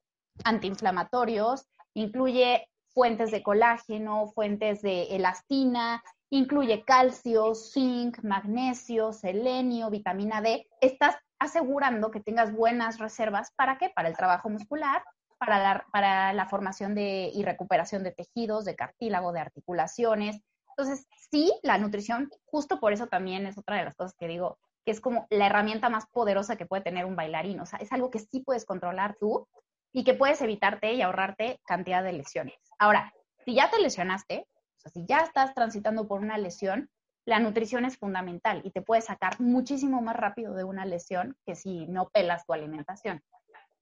[0.43, 10.67] antiinflamatorios, incluye fuentes de colágeno, fuentes de elastina, incluye calcio, zinc, magnesio, selenio, vitamina D.
[10.81, 13.51] Estás asegurando que tengas buenas reservas.
[13.55, 13.89] ¿Para qué?
[13.89, 15.03] Para el trabajo muscular,
[15.37, 20.41] para la, para la formación de, y recuperación de tejidos, de cartílago, de articulaciones.
[20.77, 24.59] Entonces, sí, la nutrición, justo por eso también es otra de las cosas que digo,
[24.85, 27.59] que es como la herramienta más poderosa que puede tener un bailarín.
[27.59, 29.47] O sea, es algo que sí puedes controlar tú
[29.91, 32.59] y que puedes evitarte y ahorrarte cantidad de lesiones.
[32.77, 33.13] Ahora,
[33.45, 34.45] si ya te lesionaste,
[34.77, 36.89] o sea, si ya estás transitando por una lesión,
[37.29, 41.53] la nutrición es fundamental y te puede sacar muchísimo más rápido de una lesión que
[41.53, 43.21] si no pelas tu alimentación.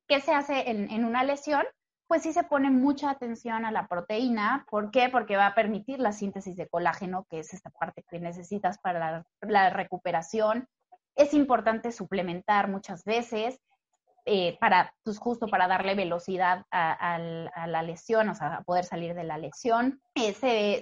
[0.06, 1.64] ¿Qué se hace en, una lesión?
[2.08, 4.66] Pues sí se pone mucha atención a la proteína.
[4.70, 5.08] ¿Por qué?
[5.08, 9.00] Porque va a permitir la síntesis de colágeno, que es esta parte que necesitas para
[9.00, 10.68] la, la recuperación.
[11.16, 13.62] Es importante suplementar muchas veces.
[14.30, 19.16] Eh, para, pues justo para darle velocidad a, la lesión, o sea, a poder salir
[19.16, 20.02] de la lesión.
[20.16, 20.34] Eh,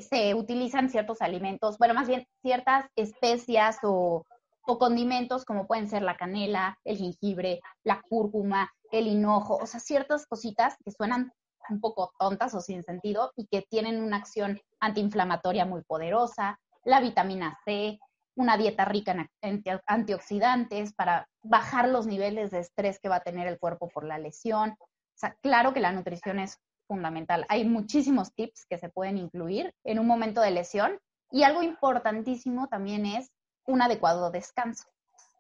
[0.02, 4.26] se, utilizan ciertos alimentos, bueno, más bien ciertas especias o,
[4.66, 9.80] o, condimentos como pueden ser la canela, el jengibre, la cúrcuma, el hinojo, o sea,
[9.80, 11.32] ciertas cositas que suenan
[11.70, 17.00] un poco tontas o sin sentido y que tienen una acción antiinflamatoria muy poderosa, la
[17.00, 18.00] vitamina C,
[18.36, 23.48] una dieta rica en antioxidantes para bajar los niveles de estrés que va a tener
[23.48, 24.72] el cuerpo por la lesión.
[24.80, 27.46] O sea, claro que la nutrición es fundamental.
[27.50, 31.00] Hay muchísimos tips que se pueden incluir en un momento de lesión
[31.32, 33.32] y algo importantísimo también es
[33.66, 34.86] un adecuado descanso,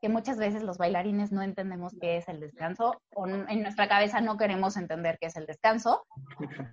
[0.01, 4.21] que muchas veces los bailarines no entendemos qué es el descanso o en nuestra cabeza
[4.21, 6.05] no queremos entender qué es el descanso.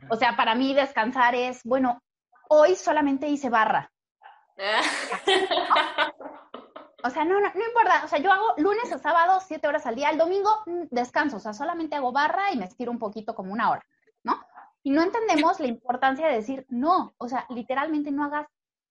[0.08, 2.00] O sea, para mí descansar es, bueno,
[2.48, 3.90] hoy solamente hice barra.
[7.04, 8.02] O sea, no, no, no, importa.
[8.04, 10.10] O sea, yo hago lunes a sábado, siete horas al día.
[10.10, 11.38] El domingo mm, descanso.
[11.38, 13.84] O sea, solamente hago barra y me estiro un poquito como una hora,
[14.22, 14.40] ¿no?
[14.84, 18.46] Y no entendemos la importancia de decir, no, o sea, literalmente no hagas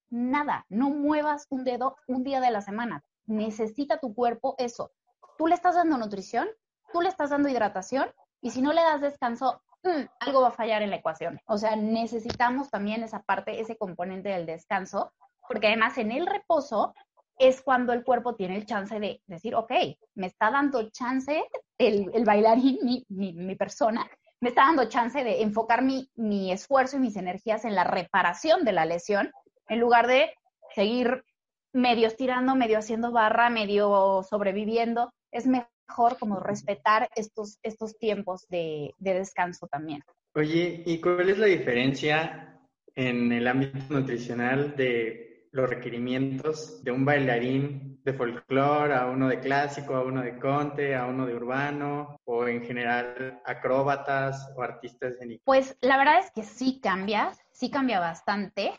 [0.10, 3.04] nada, no muevas un dedo un día de la semana.
[3.26, 4.92] Necesita tu cuerpo eso.
[5.38, 6.50] Tú le estás dando nutrición,
[6.92, 10.52] tú le estás dando hidratación y si no le das descanso, mm, algo va a
[10.52, 11.40] fallar en la ecuación.
[11.46, 15.14] O sea, necesitamos también esa parte, ese componente del descanso,
[15.52, 16.94] porque además en el reposo
[17.38, 19.74] es cuando el cuerpo tiene el chance de decir, ok,
[20.16, 21.44] me está dando chance
[21.78, 24.10] el, bailarín, mi, mi persona,
[24.40, 28.64] me está dando chance de enfocar mi, mi esfuerzo y mis energías en la reparación
[28.64, 29.30] de la lesión,
[29.68, 30.34] en lugar de
[30.74, 31.26] seguir
[31.74, 35.12] medio estirando, medio haciendo barra, medio sobreviviendo.
[35.34, 40.02] Es mejor como respetar estos, estos tiempos de, de descanso también.
[40.34, 42.58] Oye, ¿y cuál es la diferencia
[42.96, 49.40] en el ámbito nutricional de los requerimientos de un bailarín de folclore a uno de
[49.40, 55.14] clásico, a uno de conte, a uno de urbano o en general acróbatas o artistas
[55.14, 55.44] escénicos?
[55.46, 58.72] Pues la verdad es que sí cambia, sí cambia bastante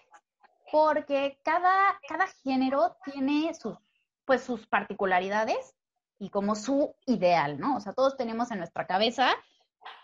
[0.71, 3.77] porque cada, cada género tiene sus,
[4.25, 5.75] pues, sus particularidades
[6.19, 7.77] y como su ideal, ¿no?
[7.77, 9.35] O sea, todos tenemos en nuestra cabeza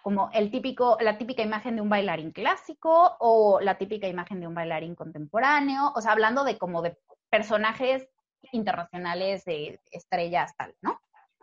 [0.02, 4.46] como el típico, la típica imagen de un bailarín clásico o la típica imagen de
[4.46, 6.96] un bailarín contemporáneo, o sea, hablando de como de
[7.30, 8.08] personajes
[8.52, 11.00] internacionales, de estrellas, tal, ¿no?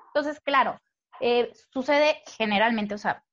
[0.08, 0.80] Entonces, claro,
[1.20, 3.24] eh, sucede generalmente, o sea,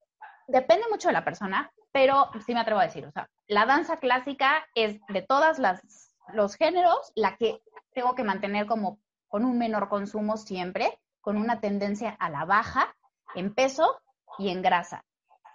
[0.49, 3.99] depende mucho de la persona, pero sí me atrevo a decir, o sea, la danza
[3.99, 7.62] clásica es de todas las los géneros la que
[7.95, 12.95] tengo que mantener como con un menor consumo siempre, con una tendencia a la baja
[13.35, 14.01] en peso
[14.38, 15.05] y en grasa.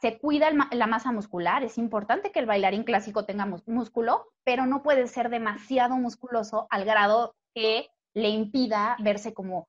[0.02, 4.84] Se cuida la masa muscular, es importante que el bailarín clásico tenga músculo, pero no
[4.84, 9.68] puede ser demasiado musculoso al grado que le impida verse como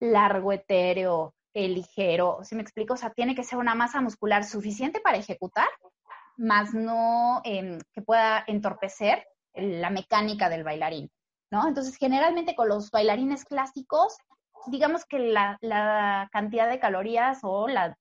[0.00, 2.94] largo, etéreo, eh, ligero, ¿sí me explico?
[2.94, 5.68] O sea, tiene que ser una masa muscular suficiente para ejecutar,
[6.36, 11.10] más no em, que pueda entorpecer la mecánica del bailarín,
[11.50, 11.66] ¿no?
[11.66, 14.16] Entonces, generalmente con los bailarines clásicos,
[14.66, 17.96] digamos que la, la cantidad de calorías o la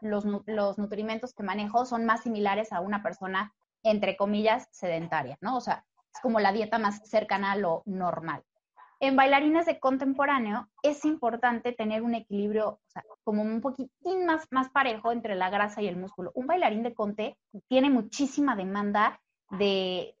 [0.00, 5.56] los, los nutrimentos que manejo son más similares a una persona, entre comillas, sedentaria, ¿no?
[5.56, 8.42] O sea, es como la dieta más cercana a lo normal.
[9.02, 14.46] En bailarines de contemporáneo es importante tener un equilibrio, o sea, como un poquitín más,
[14.50, 16.32] más parejo entre la grasa y el músculo.
[16.34, 19.18] Un bailarín de conte tiene muchísima demanda
[19.50, 20.16] de,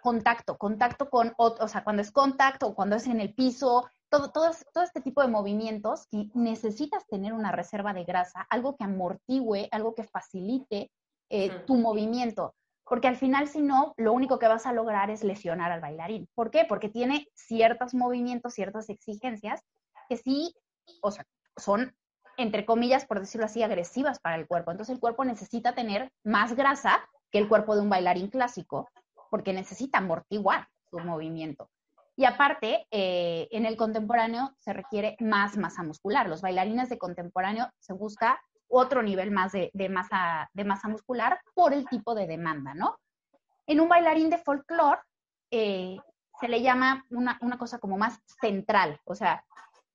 [0.00, 4.50] contacto, contacto con, o sea, cuando es contacto, cuando es en el piso, todo, todo,
[4.72, 9.68] todo este tipo de movimientos y necesitas tener una reserva de grasa, algo que amortigüe,
[9.70, 10.90] algo que facilite
[11.30, 12.54] eh, tu movimiento.
[12.84, 16.28] Porque al final, si no, lo único que vas a lograr es lesionar al bailarín.
[16.34, 16.64] ¿Por qué?
[16.68, 19.62] Porque tiene ciertos movimientos, ciertas exigencias
[20.08, 20.52] que sí,
[21.00, 21.24] o sea,
[21.56, 21.94] son,
[22.36, 24.72] entre comillas, por decirlo así, agresivas para el cuerpo.
[24.72, 28.88] Entonces el cuerpo necesita tener más grasa que el cuerpo de un bailarín clásico,
[29.30, 31.70] porque necesita amortiguar su movimiento.
[32.16, 36.28] Y aparte, eh, en el contemporáneo se requiere más masa muscular.
[36.28, 38.38] Los bailarines de contemporáneo se busca
[38.68, 42.98] otro nivel más de, masa, de masa muscular por el tipo de demanda, ¿no?
[43.66, 45.00] En un bailarín de folclore
[45.50, 45.96] eh,
[46.40, 49.44] se le llama una, cosa como más central, o sea,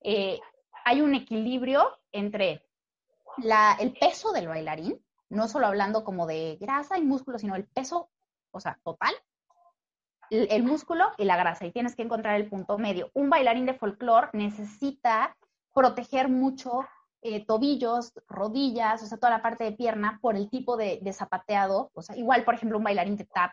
[0.02, 0.40] eh,
[0.84, 2.64] hay un equilibrio entre
[3.80, 8.10] el peso del bailarín, no solo hablando como de grasa y músculo, sino el peso,
[8.56, 9.14] o sea, total,
[10.30, 13.12] el músculo y la grasa y tienes que encontrar el punto medio.
[13.14, 15.38] Un bailarín de folclore necesita
[15.74, 16.86] proteger mucho
[17.22, 21.92] eh, tobillos, rodillas, o sea, toda la parte de pierna por el tipo de, zapateado.
[21.94, 23.52] O sea, igual, por ejemplo, un bailarín de tap,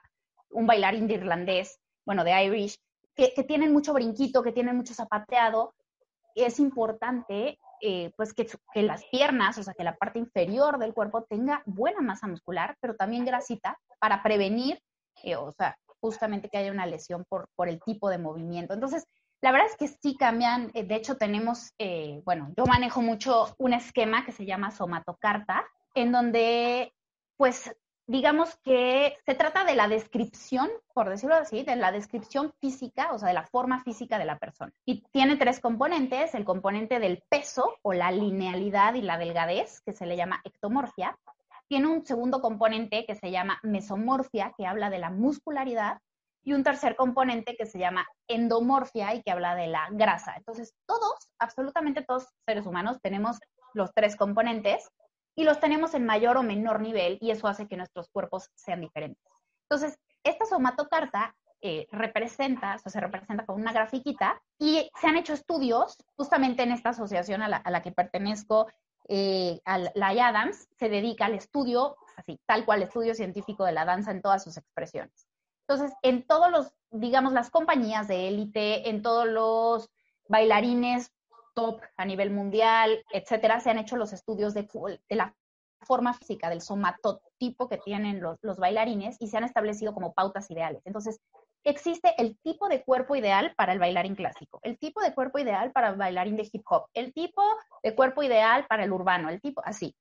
[0.51, 2.79] un bailarín de irlandés, bueno, de Irish,
[3.15, 5.75] que, tienen mucho brinquito, que tienen mucho zapateado.
[6.35, 10.95] Es importante, eh, pues, que, que las piernas, o sea, que la parte inferior del
[10.95, 14.83] cuerpo tenga buena masa muscular, pero también grasita para prevenir,
[15.23, 18.75] eh, o sea, justamente que haya una lesión por, por el tipo de movimiento.
[18.75, 19.07] Entonces,
[19.43, 20.71] La verdad es que sí cambian.
[20.73, 25.65] Eh, de hecho, tenemos, eh, bueno, yo manejo mucho un esquema que se llama somatocarta,
[25.95, 26.93] en donde,
[27.37, 27.75] pues,
[28.07, 33.19] digamos que se trata de la descripción, por decirlo así, de la descripción física, o
[33.19, 34.73] sea, de la forma física de la persona.
[34.85, 39.93] Y tiene tres componentes, el componente del peso o la linealidad y la delgadez, que
[39.93, 41.19] se le llama ectomorfia.
[41.73, 46.01] Tiene un segundo componente que se llama mesomorfia, que habla de la muscularidad
[46.45, 50.35] y un tercer componente que se llama endomorfia y que habla de la grasa.
[50.37, 53.39] Entonces, todos, absolutamente todos seres humanos tenemos
[53.73, 54.87] los tres componentes
[55.35, 58.83] y los tenemos en mayor o menor nivel y eso hace que nuestros cuerpos sean
[58.83, 59.25] diferentes.
[59.63, 65.33] Entonces, esta somatocarta eh, representa, o se representa con una grafiquita y se han hecho
[65.33, 68.67] estudios justamente en esta asociación a la, que pertenezco,
[69.09, 69.61] eh,
[69.95, 74.23] la IADAMS, se dedica al estudio, así, tal cual estudio científico de la danza en
[74.23, 75.27] todas sus expresiones.
[75.67, 79.91] Entonces, en todos los, digamos, las compañías de élite, en todos los
[80.29, 81.13] bailarines
[81.55, 84.69] top a nivel mundial, etcétera, se han hecho los estudios de,
[85.09, 85.35] de la
[85.81, 90.51] forma física, del somatotipo que tienen los, los, bailarines y se han establecido como pautas
[90.51, 90.83] ideales.
[90.87, 91.21] Entonces,
[91.65, 95.73] existe el tipo de cuerpo ideal para el bailarín clásico, el tipo de cuerpo ideal
[95.73, 97.43] para el bailarín de hip hop, el tipo
[97.83, 99.95] de cuerpo ideal para el urbano, el tipo así.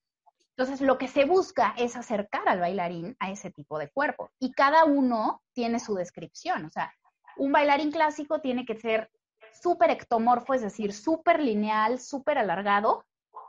[0.58, 4.52] Entonces, lo que se busca es acercar al bailarín a ese tipo de cuerpo y
[4.52, 6.66] cada uno tiene su descripción.
[6.66, 6.94] O sea,
[7.38, 9.10] un bailarín clásico tiene que ser
[9.54, 13.06] súper ectomorfo, es decir, súper lineal, súper alargado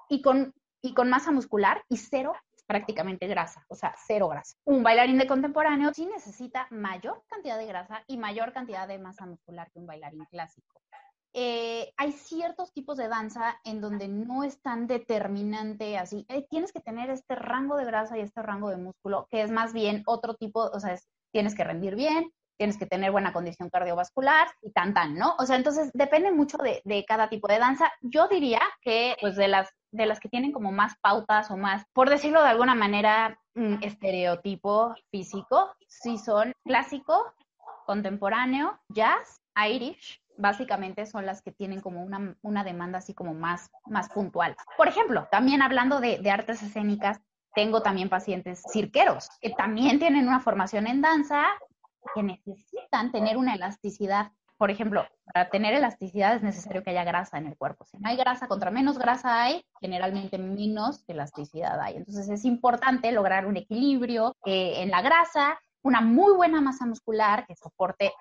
[0.09, 2.35] y con, y con masa muscular y cero
[2.67, 4.57] prácticamente grasa, o sea, cero grasa.
[4.65, 9.27] Un bailarín de contemporáneo sí necesita mayor cantidad de grasa y mayor cantidad de masa
[9.27, 10.81] muscular que un bailarín clásico.
[11.35, 16.27] Eh, hay ciertos tipos de danza en donde no es tan determinante así.
[16.29, 19.51] Eh, tienes que tener este rango de grasa y este rango de músculo, que es
[19.51, 20.99] más bien otro tipo, o sea,
[21.33, 22.31] tienes que rendir bien,
[22.63, 25.35] tienes que tener buena condición cardiovascular y tan tan, ¿no?
[25.41, 27.91] O sea, entonces depende mucho de, cada tipo de danza.
[28.03, 31.83] Yo diría que, pues, de las, de las que tienen como más pautas o más,
[31.93, 37.35] por decirlo de alguna manera, mm, estereotipo físico, sí son clásico,
[37.85, 43.73] contemporáneo, jazz, Irish, básicamente son las que tienen como una, una demanda así como más,
[43.87, 44.55] más puntual.
[44.77, 47.21] Por ejemplo, también hablando de, de, artes escénicas,
[47.57, 51.49] tengo también pacientes cirqueros que también tienen una formación en danza
[52.15, 54.33] que necesitan tener una elasticidad.
[54.59, 57.85] Por ejemplo, para tener elasticidad es necesario que haya grasa en el cuerpo.
[57.85, 61.97] Si no hay grasa, contra menos grasa hay, generalmente menos elasticidad hay.
[61.97, 67.45] Entonces es importante lograr un equilibrio eh, en la grasa, una muy buena masa muscular
[67.47, 68.13] que soporte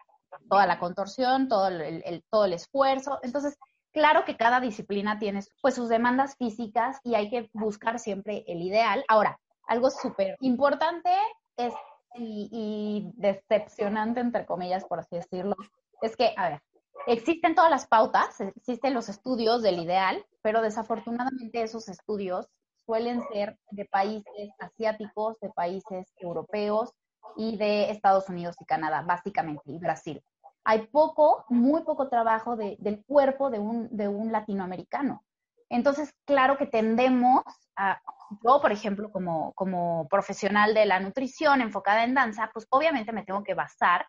[0.50, 3.20] toda la contorsión, todo el, todo el esfuerzo.
[3.22, 3.58] Entonces,
[3.92, 8.62] claro que cada disciplina tiene pues sus demandas físicas y hay que buscar siempre el
[8.62, 9.04] ideal.
[9.08, 11.12] Ahora, algo súper importante
[11.58, 11.74] es
[12.16, 15.56] y, y, decepcionante, entre comillas, por así decirlo,
[16.02, 16.62] es que, a ver,
[17.08, 22.48] existen todas las pautas, existen los estudios del ideal, pero desafortunadamente esos estudios
[22.86, 26.92] suelen ser de países asiáticos, de países europeos
[27.38, 30.24] y de Estados Unidos y Canadá, básicamente, y Brasil
[30.64, 35.24] hay poco, muy poco trabajo del cuerpo de un, de un latinoamericano.
[35.70, 37.44] Entonces, claro que tendemos
[37.76, 38.02] a,
[38.44, 43.24] yo, por ejemplo, como, como profesional de la nutrición enfocada en danza, pues obviamente me
[43.24, 44.06] tengo que basar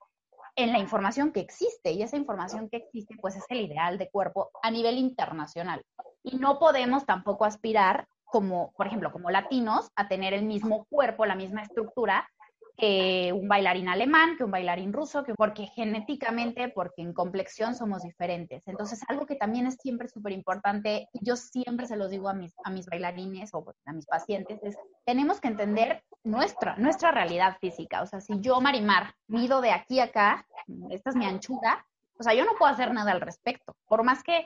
[0.55, 4.11] en la información que existe y esa información que existe pues es el ideal de
[4.11, 5.83] cuerpo a nivel internacional.
[6.23, 11.27] Y no podemos tampoco aspirar como, por ejemplo, como latinos, a tener el mismo cuerpo,
[11.27, 12.29] la misma estructura
[12.77, 18.03] que un bailarín alemán, que un bailarín ruso, que porque genéticamente, porque en complexión somos
[18.03, 18.67] diferentes.
[18.67, 22.55] Entonces, algo que también es siempre súper importante, yo siempre se los digo a mis,
[22.65, 28.03] a mis bailarines o a mis pacientes, es tenemos que entender nuestra, nuestra realidad física.
[28.03, 30.47] O sea, si yo, Marimar, mido de aquí a acá,
[30.91, 31.87] esta es mi anchura,
[32.19, 33.75] o sea, yo no puedo hacer nada al respecto.
[33.87, 34.45] Por más que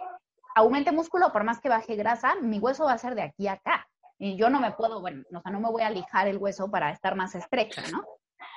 [0.54, 3.52] aumente músculo, por más que baje grasa, mi hueso va a ser de aquí a
[3.52, 3.86] acá.
[4.18, 6.70] Y yo no me puedo, bueno, o sea, no me voy a lijar el hueso
[6.70, 8.04] para estar más estrecha, ¿no?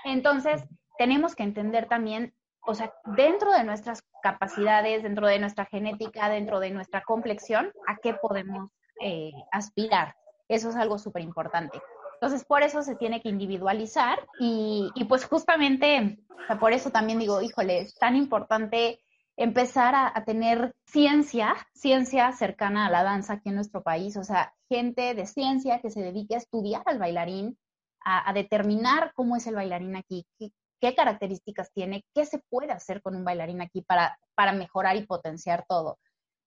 [0.05, 0.63] Entonces,
[0.97, 2.33] tenemos que entender también,
[2.65, 7.97] o sea, dentro de nuestras capacidades, dentro de nuestra genética, dentro de nuestra complexión, a
[7.97, 8.69] qué podemos
[9.01, 10.15] eh, aspirar.
[10.47, 11.81] Eso es algo súper importante.
[12.13, 16.89] Entonces, por eso se tiene que individualizar y, y pues justamente, o sea, por eso
[16.89, 18.99] también digo, híjole, es tan importante
[19.39, 24.53] empezar a, tener ciencia, ciencia cercana a la danza aquí en nuestro país, o sea,
[24.67, 27.57] gente de ciencia que se dedique a estudiar al bailarín,
[28.03, 33.15] a, determinar cómo es el bailarín aquí, qué, características tiene, qué se puede hacer con
[33.15, 35.99] un bailarín aquí para, para mejorar y potenciar todo.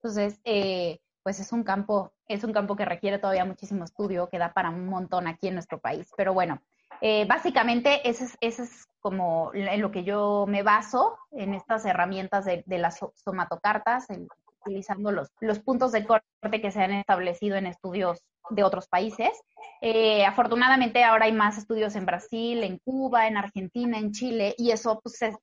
[0.03, 4.39] Entonces, eh, pues es un campo, es un campo que requiere todavía muchísimo estudio, que
[4.39, 6.11] da para un montón aquí en nuestro país.
[6.15, 6.61] Pero bueno,
[7.05, 12.65] Eh, básicamente, ese es, como en lo que yo me baso en estas herramientas de,
[12.79, 14.07] las somatocartas,
[14.61, 19.31] utilizando los, los puntos de corte que se han establecido en estudios de otros países.
[19.81, 24.71] Eh, afortunadamente ahora hay más estudios en Brasil, en Cuba, en Argentina, en Chile, y
[24.71, 25.37] eso pues, se,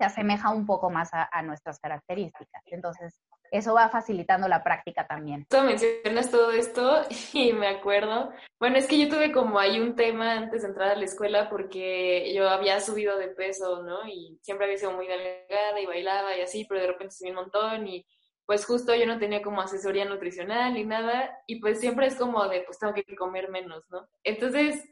[0.00, 2.62] asemeja un poco más a, nuestras características.
[2.66, 3.20] Entonces,
[3.54, 5.46] eso va facilitando la práctica también.
[5.48, 7.02] Tú mencionas todo esto
[7.32, 10.90] y me acuerdo, bueno, es que yo tuve como ahí un tema antes de entrar
[10.90, 14.08] a la escuela porque yo había subido de peso, ¿no?
[14.08, 17.36] Y siempre había sido muy delgada y bailaba y así, pero de repente subí un
[17.36, 18.04] montón y
[18.44, 22.46] pues justo yo no tenía como asesoría nutricional ni nada y pues siempre es como
[22.48, 24.08] de pues tengo que comer menos, ¿no?
[24.24, 24.84] Entonces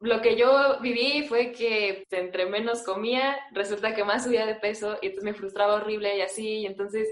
[0.00, 4.98] lo que yo viví fue que entre menos comía, resulta que más subía de peso
[5.00, 7.08] y entonces me frustraba horrible y así, y entonces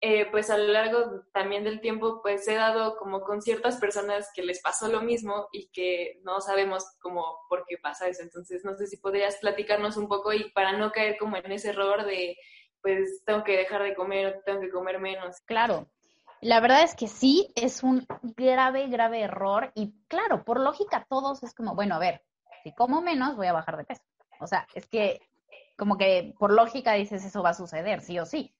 [0.00, 4.30] eh, pues a lo largo también del tiempo, pues he dado como con ciertas personas
[4.32, 8.22] que les pasó lo mismo y que no sabemos como por qué pasa eso.
[8.22, 11.70] Entonces, no sé si podrías platicarnos un poco y para no caer como en ese
[11.70, 12.36] error de,
[12.80, 15.40] pues tengo que dejar de comer o tengo que comer menos.
[15.46, 15.88] Claro.
[16.40, 21.42] La verdad es que sí, es un grave, grave error y claro, por lógica todos
[21.42, 22.22] es como, bueno, a ver,
[22.62, 24.02] si como menos voy a bajar de peso.
[24.38, 25.20] O sea, es que
[25.76, 28.54] como que por lógica dices eso va a suceder, sí o sí.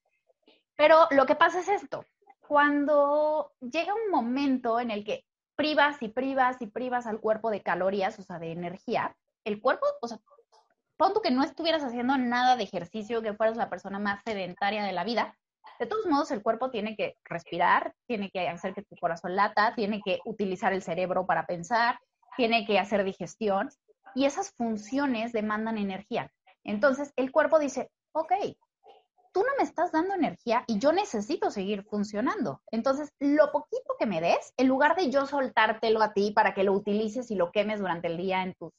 [0.78, 2.04] Pero lo que pasa es esto,
[2.46, 5.24] cuando llega un momento en el que
[5.56, 9.86] privas y privas y privas al cuerpo de calorías, o sea, de energía, el cuerpo,
[10.00, 10.20] o sea,
[10.96, 14.92] pronto que no estuvieras haciendo nada de ejercicio, que fueras la persona más sedentaria de
[14.92, 15.36] la vida,
[15.80, 19.74] de todos modos el cuerpo tiene que respirar, tiene que hacer que tu corazón lata,
[19.74, 21.98] tiene que utilizar el cerebro para pensar,
[22.36, 23.68] tiene que hacer digestión
[24.14, 26.30] y esas funciones demandan energía.
[26.62, 28.32] Entonces el cuerpo dice, ok,
[29.38, 32.60] tú no me estás dando energía y yo necesito seguir funcionando.
[32.72, 36.64] Entonces, lo poquito que me des, en lugar de yo soltártelo a ti para que
[36.64, 38.72] lo utilices y lo quemes durante el día en tus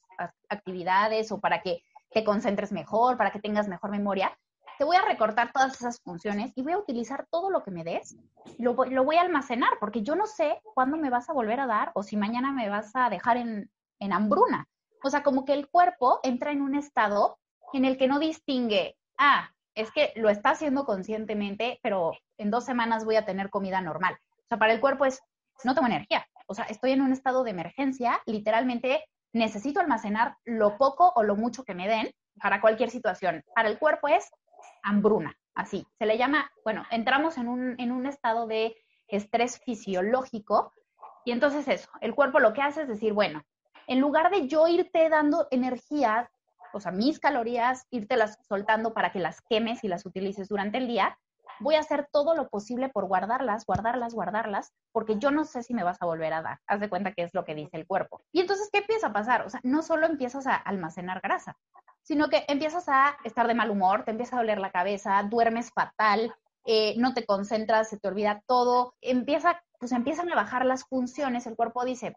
[0.49, 1.81] actividades o para que
[2.11, 4.37] te concentres mejor, para que tengas mejor memoria,
[4.77, 7.85] te voy a recortar todas esas funciones y voy a utilizar todo lo que me
[7.85, 8.17] des
[8.57, 11.67] y lo, voy a almacenar, porque yo no sé cuándo me vas a volver a
[11.67, 14.67] dar o si mañana me vas a dejar en, en hambruna.
[15.05, 17.37] O sea, como que el cuerpo entra en un estado
[17.71, 19.51] en el que no distingue, ah,
[19.81, 24.17] es que lo está haciendo conscientemente, pero en dos semanas voy a tener comida normal.
[24.37, 25.21] O sea, para el cuerpo es,
[25.63, 26.25] no tengo energía.
[26.47, 31.35] O sea, estoy en un estado de emergencia, literalmente necesito almacenar lo poco o lo
[31.35, 32.11] mucho que me den
[32.41, 33.43] para cualquier situación.
[33.55, 34.29] Para el cuerpo es
[34.83, 35.85] hambruna, así.
[35.97, 38.75] Se le llama, bueno, entramos en un, en un estado de
[39.07, 40.73] estrés fisiológico
[41.25, 43.43] y entonces eso, el cuerpo lo que hace es decir, bueno,
[43.87, 46.29] en lugar de yo irte dando energía
[46.73, 50.87] o sea, mis calorías, las soltando para que las quemes y las utilices durante el
[50.87, 51.17] día,
[51.59, 55.73] voy a hacer todo lo posible por guardarlas, guardarlas, guardarlas, porque yo no sé si
[55.73, 56.59] me vas a volver a dar.
[56.67, 58.21] Haz de cuenta que es lo que dice el cuerpo.
[58.31, 59.45] Y entonces, ¿qué empieza a pasar?
[59.45, 61.57] O sea, no solo empiezas a almacenar grasa,
[62.01, 65.71] sino que empiezas a estar de mal humor, te empieza a doler la cabeza, duermes
[65.71, 66.33] fatal,
[66.65, 71.47] eh, no te concentras, se te olvida todo, empieza, pues empiezan a bajar las funciones,
[71.47, 72.15] el cuerpo dice,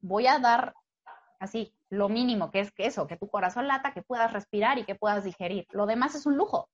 [0.00, 0.74] voy a dar
[1.40, 4.84] así, lo mínimo, que es que eso, que tu corazón lata, que puedas respirar y
[4.84, 5.66] que puedas digerir.
[5.70, 6.68] Lo demás es un lujo.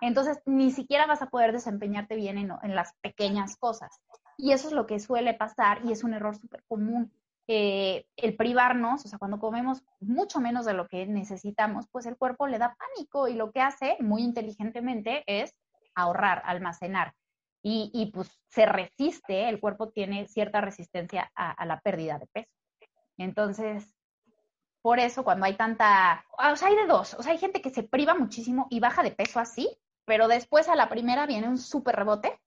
[0.00, 4.00] Entonces, ni siquiera vas a poder desempeñarte bien en, las pequeñas cosas.
[4.36, 7.12] Y eso es lo que suele pasar y es un error súper común.
[7.48, 12.16] Eh, el privarnos, o sea, cuando comemos mucho menos de lo que necesitamos, pues el
[12.16, 15.54] cuerpo le da pánico y lo que hace muy inteligentemente es
[15.94, 17.14] ahorrar, almacenar.
[17.68, 22.52] Y, pues se resiste, el cuerpo tiene cierta resistencia a la pérdida de peso.
[23.18, 23.95] Entonces,
[24.86, 27.70] por eso cuando hay tanta, o sea, hay de dos, o sea, hay gente que
[27.70, 29.68] se priva muchísimo y baja de peso así,
[30.04, 32.40] pero después a la primera viene un súper rebote,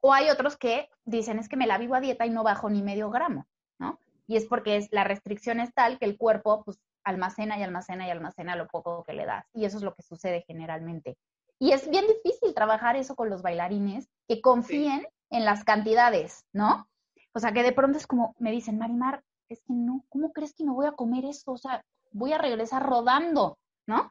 [0.00, 2.70] o hay otros que dicen, es que me la vivo a dieta y no bajo
[2.70, 3.46] ni medio gramo,
[3.78, 4.00] ¿no?
[4.26, 8.08] Y es porque es, la restricción es tal que el cuerpo, pues, almacena y almacena
[8.08, 11.18] y almacena lo poco que le das, y eso es lo que sucede generalmente.
[11.58, 16.88] Y es bien difícil trabajar eso con los bailarines que confíen en las cantidades, ¿no?
[17.34, 19.22] O sea, que de pronto es como, me dicen, Marimar,
[19.52, 21.52] es que no, ¿cómo crees que me voy a comer eso?
[21.52, 24.10] O sea, voy a regresar rodando, ¿no?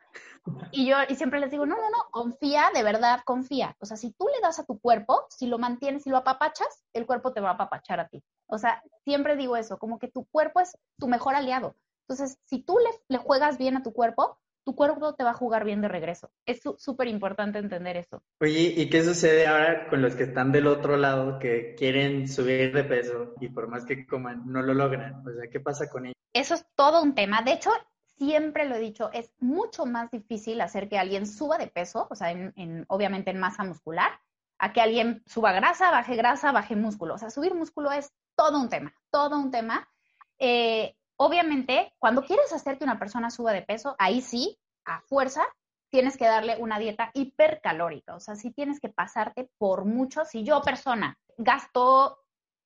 [0.71, 3.75] Y yo y siempre les digo, no, no, no, confía, de verdad, confía.
[3.79, 6.83] O sea, si tú le das a tu cuerpo, si lo mantienes, si lo apapachas,
[6.93, 8.23] el cuerpo te va a apapachar a ti.
[8.47, 11.75] O sea, siempre digo eso, como que tu cuerpo es tu mejor aliado.
[12.07, 12.77] Entonces, si tú
[13.07, 16.31] le juegas bien a tu cuerpo, tu cuerpo te va a jugar bien de regreso.
[16.45, 18.21] Es súper importante entender eso.
[18.39, 22.73] Oye, ¿y qué sucede ahora con los que están del otro lado que quieren subir
[22.73, 25.25] de peso y por más que coman no lo logran?
[25.27, 26.15] O sea, ¿qué pasa con ellos?
[26.33, 27.41] Eso es todo un tema.
[27.41, 27.71] De hecho,
[28.17, 32.15] siempre lo he dicho, es mucho más difícil hacer que alguien suba de peso, o
[32.15, 34.11] sea, en, obviamente en masa muscular,
[34.59, 37.15] a que alguien suba grasa, baje grasa, baje músculo.
[37.15, 39.89] O sea, subir músculo es todo un tema, todo un tema.
[40.37, 45.45] Eh, Obviamente, cuando quieres hacer que una persona suba de peso, ahí sí, a fuerza,
[45.91, 48.15] tienes que darle una dieta hipercalórica.
[48.15, 50.25] O sea, sí tienes que pasarte por mucho.
[50.25, 52.17] Si yo, persona, gasto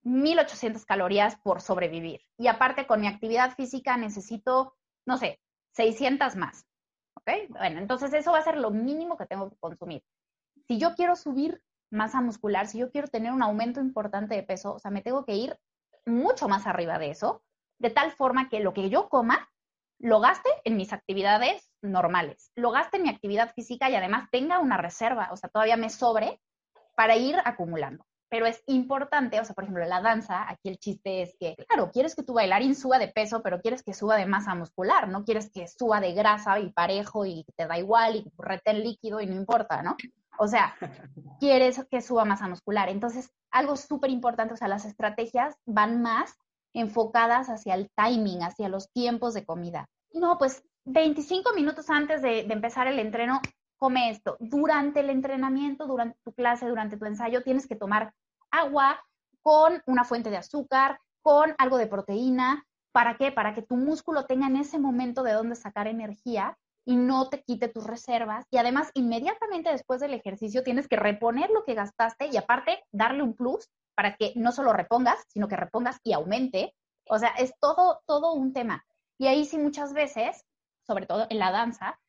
[0.04, 5.42] 1800 calorías por sobrevivir y aparte con mi actividad física necesito, no sé,
[5.74, 6.66] 600 más.
[7.16, 7.50] ¿Ok?
[7.50, 10.02] Bueno, entonces eso va a ser lo mínimo que tengo que consumir.
[10.66, 14.76] Si yo quiero subir masa muscular, si yo quiero tener un aumento importante de peso,
[14.76, 15.60] o sea, me tengo que ir
[16.06, 17.44] mucho más arriba de eso,
[17.80, 19.50] de tal forma que lo que yo coma
[20.00, 24.60] lo gaste en mis actividades normales, lo gaste en mi actividad física y además tenga
[24.60, 26.42] una reserva, o sea, todavía me sobre
[26.96, 28.06] para ir acumulando.
[28.28, 31.92] Pero es importante, o sea, por ejemplo, la danza, aquí el chiste es que, claro,
[31.92, 35.24] quieres que tu bailarín suba de peso, pero quieres que suba de masa muscular, no
[35.24, 39.28] quieres que suba de grasa y parejo y te da igual y retén líquido y
[39.28, 39.96] no importa, ¿no?
[40.38, 40.76] O sea,
[41.40, 42.90] quieres que suba masa muscular.
[42.90, 46.36] Entonces, algo súper importante, o sea, las estrategias van más
[46.76, 49.88] enfocadas hacia el timing, hacia los tiempos de comida.
[50.14, 53.42] No, pues 25 minutos antes de, empezar el entreno,
[53.78, 54.38] come esto.
[54.40, 58.14] Durante el entrenamiento, durante tu clase, durante tu ensayo, tienes que tomar
[58.52, 59.00] agua
[59.42, 62.66] con una fuente de azúcar, con algo de proteína.
[62.92, 63.32] ¿Para qué?
[63.32, 67.42] Para que tu músculo tenga en ese momento de dónde sacar energía y no te
[67.42, 68.46] quite tus reservas.
[68.52, 73.24] Y además, inmediatamente después del ejercicio, tienes que reponer lo que gastaste y aparte darle
[73.24, 76.76] un plus para que no solo repongas, sino que repongas y aumente.
[77.10, 78.86] O sea, es todo, todo un tema.
[79.18, 80.46] Y ahí sí muchas veces,
[80.86, 82.00] sobre todo en la danza,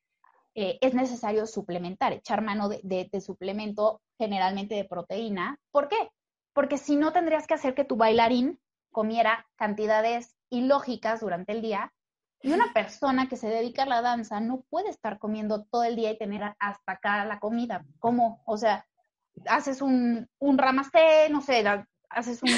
[0.55, 5.61] eh, es necesario suplementar, echar mano de, de, suplemento generalmente de proteína.
[5.71, 6.11] ¿Por qué?
[6.55, 8.59] Porque si no tendrías que hacer que tu bailarín
[8.91, 11.93] comiera cantidades ilógicas durante el día
[12.41, 15.95] y una persona que se dedica a la danza no puede estar comiendo todo el
[15.95, 17.85] día y tener hasta acá la comida.
[17.99, 18.43] ¿Cómo?
[18.47, 18.87] O sea,
[19.47, 21.65] haces un, un ramasté, no sé,
[22.11, 22.51] haces un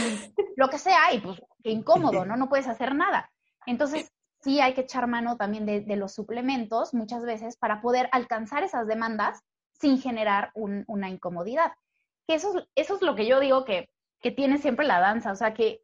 [0.56, 2.36] lo que sea y pues qué incómodo, ¿no?
[2.36, 3.30] No puedes hacer nada.
[3.66, 8.62] Entonces, sí hay que echar mano también de, los suplementos muchas veces para poder alcanzar
[8.62, 9.40] esas demandas
[9.72, 11.72] sin generar una incomodidad.
[12.26, 13.88] Que eso, eso es lo que yo digo que,
[14.20, 15.82] que tiene siempre la danza, o sea, que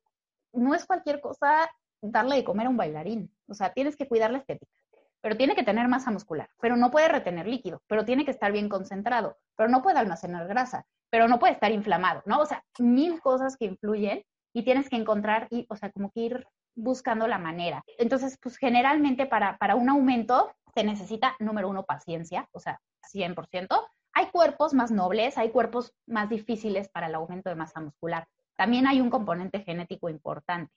[0.52, 1.70] no es cualquier cosa
[2.00, 4.83] darle de comer a un bailarín, o sea, tienes que cuidar la estética
[5.24, 8.52] pero tiene que tener masa muscular, pero no puede retener líquido, pero tiene que estar
[8.52, 12.40] bien concentrado, pero no puede almacenar grasa, pero no puede estar inflamado, ¿no?
[12.40, 14.22] O sea, mil cosas que influyen
[14.52, 17.82] y tienes que encontrar y, o sea, como que ir buscando la manera.
[17.96, 22.78] Entonces, pues generalmente para, para un aumento se necesita, número uno, paciencia, o sea,
[23.10, 23.66] 100%.
[24.12, 28.28] Hay cuerpos más nobles, hay cuerpos más difíciles para el aumento de masa muscular.
[28.58, 30.70] También hay un componente genético importante.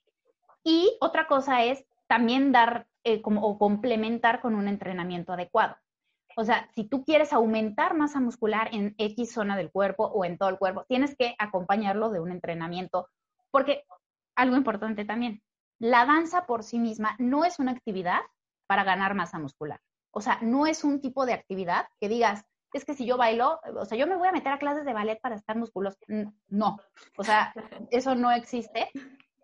[0.64, 5.78] Y otra cosa es también dar eh, como, o complementar con un entrenamiento adecuado.
[6.36, 10.38] O sea, si tú quieres aumentar masa muscular en X zona del cuerpo o en
[10.38, 13.10] todo el cuerpo, tienes que acompañarlo de un entrenamiento,
[13.50, 13.86] porque
[14.36, 15.42] algo importante también,
[15.80, 18.20] la danza por sí misma no es una actividad
[18.68, 19.80] para ganar masa muscular.
[20.12, 22.44] O sea, no es un tipo de actividad que digas,
[22.74, 24.94] es que si yo bailo, o sea, yo me voy a meter a clases de
[24.94, 25.98] ballet para estar musculoso.
[26.50, 26.78] No,
[27.18, 27.54] o sea,
[27.90, 28.90] eso no existe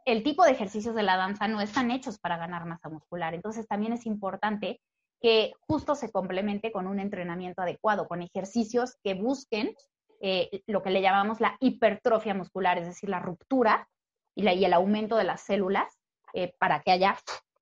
[0.06, 3.34] el tipo de ejercicios de la danza no están hechos para ganar masa muscular.
[3.34, 4.82] Entonces también es importante
[5.22, 9.76] que justo se complemente con un entrenamiento adecuado, con ejercicios que busquen
[10.20, 13.88] eh, lo que le llamamos la hipertrofia muscular, es decir, la ruptura
[14.36, 16.00] y, el aumento de las células
[16.34, 17.18] eh, para que haya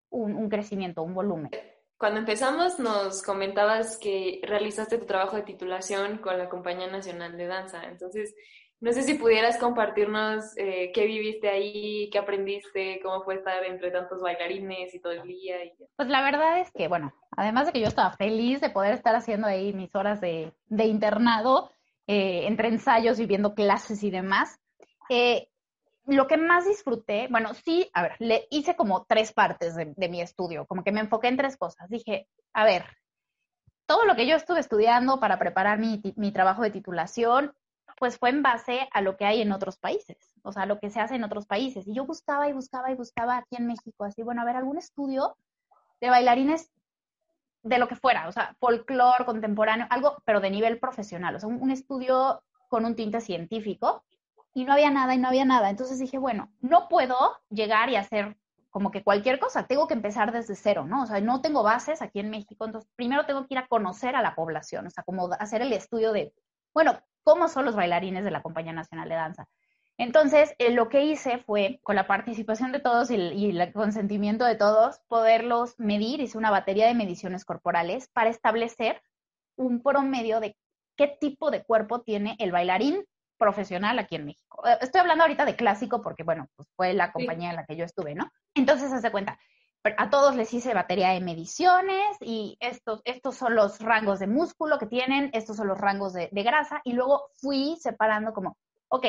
[0.10, 1.52] un, un crecimiento, un volumen.
[1.98, 7.46] Cuando empezamos nos comentabas que realizaste tu trabajo de titulación con la Compañía Nacional de
[7.46, 7.84] Danza.
[7.84, 8.34] Entonces,
[8.82, 13.92] no sé si pudieras compartirnos eh, qué viviste ahí, qué aprendiste, cómo fue estar entre
[13.92, 15.58] tantos bailarines y todo el día.
[15.96, 19.16] Pues la verdad es que, bueno, además de que yo estaba feliz de poder estar
[19.16, 21.72] haciendo ahí mis horas de, internado,
[22.08, 24.60] eh, entre ensayos y viendo clases y demás,
[25.10, 25.48] eh,
[26.08, 30.22] lo que más disfruté, bueno, sí, a ver, le hice como tres partes de, mi
[30.22, 31.88] estudio, como que me enfoqué en tres cosas.
[31.88, 32.86] Dije, a ver,
[33.86, 37.54] todo lo que yo estuve estudiando para preparar mi, mi trabajo de titulación,
[38.02, 40.90] pues fue en base a lo que hay en otros países, o sea, lo que
[40.90, 41.88] se hace en otros países.
[41.88, 44.80] Y yo buscaba y buscaba y buscaba aquí en México, así, bueno, a ver, algún
[44.80, 45.38] estudio
[46.00, 46.72] de bailarines
[47.62, 51.48] de lo que fuera, o sea, folclore, contemporáneo, algo, pero de nivel profesional, o sea,
[51.48, 54.04] un, estudio con un tinte científico,
[54.52, 55.70] y no había nada y no había nada.
[55.70, 58.36] Entonces dije, bueno, no puedo llegar y hacer
[58.72, 61.04] como que cualquier cosa, tengo que empezar desde cero, ¿no?
[61.04, 64.16] O sea, no tengo bases aquí en México, entonces primero tengo que ir a conocer
[64.16, 66.34] a la población, o sea, como hacer el estudio de,
[66.74, 69.48] bueno, cómo son los bailarines de la Compañía Nacional de Danza.
[69.98, 74.56] Entonces, eh, lo que hice fue, con la participación de todos y, el consentimiento de
[74.56, 79.02] todos, poderlos medir, hice una batería de mediciones corporales para establecer
[79.56, 80.58] un promedio de
[80.96, 83.06] qué tipo de cuerpo tiene el bailarín
[83.38, 84.64] profesional aquí en México.
[84.68, 87.76] Eh, estoy hablando ahorita de clásico porque, bueno, pues fue la compañía en la que
[87.76, 88.32] yo estuve, ¿no?
[88.56, 89.40] Entonces, hace cuenta,
[89.84, 94.78] a todos les hice batería de mediciones y estos, estos son los rangos de músculo
[94.78, 98.58] que tienen, estos son los rangos de, grasa y luego fui separando como,
[98.90, 99.06] ok,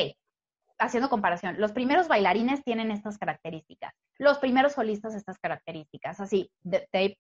[0.79, 6.51] haciendo comparación, los primeros bailarines tienen estas características, los primeros solistas estas características, así,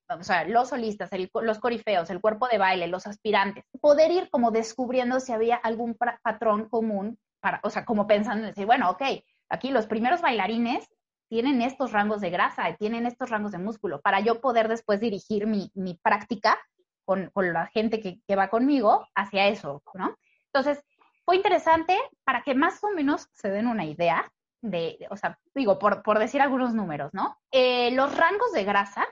[0.08, 4.50] o sea, los solistas, los corifeos, el cuerpo de baile, los aspirantes, poder ir como
[4.50, 9.02] descubriendo si había algún patrón común, para, o sea, como pensando en decir, bueno, ok,
[9.48, 10.88] aquí los primeros bailarines
[11.32, 15.46] tienen estos rangos de grasa, tienen estos rangos de músculo, para yo poder después dirigir
[15.46, 16.60] mi, mi práctica
[17.06, 20.14] con, con, la gente que, que va conmigo hacia eso, ¿no?
[20.52, 20.84] Entonces,
[21.24, 24.30] fue interesante para que más o menos se den una idea
[24.60, 27.40] de, o sea, digo, por, por decir algunos números, ¿no?
[27.50, 29.06] Eh, los rangos de grasa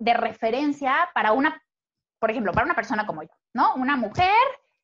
[0.00, 1.62] de referencia para una,
[2.18, 3.76] por ejemplo, para una persona como yo, ¿no?
[3.76, 4.34] Una mujer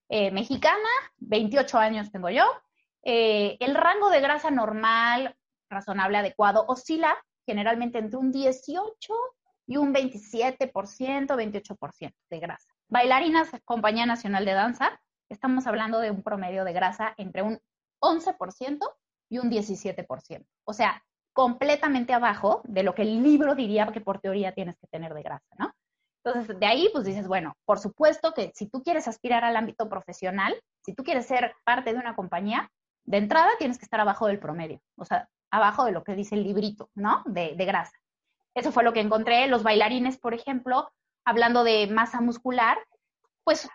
[0.09, 2.45] eh, mexicana, 28 años tengo yo,
[3.03, 5.37] eh, el rango de grasa normal,
[5.73, 7.17] razonable, adecuado, oscila
[7.47, 9.15] generalmente entre un 18
[9.67, 12.69] y un 27%, 28% de grasa.
[12.89, 17.59] Bailarinas, Compañía Nacional de Danza, estamos hablando de un promedio de grasa entre un
[18.01, 18.79] 11%
[19.31, 20.45] y un 17%.
[20.65, 21.03] O sea,
[21.33, 25.23] completamente abajo de lo que el libro diría que por teoría tienes que tener de
[25.23, 25.73] grasa, ¿no?
[26.25, 29.89] Entonces, de ahí, pues dices, bueno, por supuesto que si tú quieres aspirar al ámbito
[29.89, 30.55] profesional,
[30.85, 32.71] si tú quieres ser parte de una compañía,
[33.05, 36.35] de entrada tienes que estar abajo del promedio, o sea, abajo de lo que dice
[36.35, 37.23] el librito, ¿no?
[37.27, 37.93] De, grasa.
[38.55, 39.47] Eso fue lo que encontré.
[39.47, 40.91] Los bailarines, por ejemplo,
[41.25, 42.79] hablando de masa muscular,
[43.45, 43.69] pues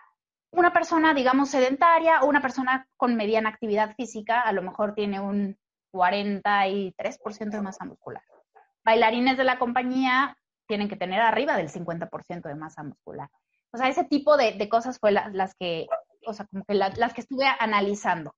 [0.50, 5.20] una persona, digamos, sedentaria o una persona con mediana actividad física, a lo mejor tiene
[5.20, 5.56] un
[5.92, 8.22] 43% de masa muscular.
[8.84, 13.30] Bailarines de la compañía tienen que tener arriba del 50% de masa muscular.
[13.72, 15.86] O sea, ese tipo de, cosas fue las que,
[16.26, 18.34] o sea, como que las que estuve analizando.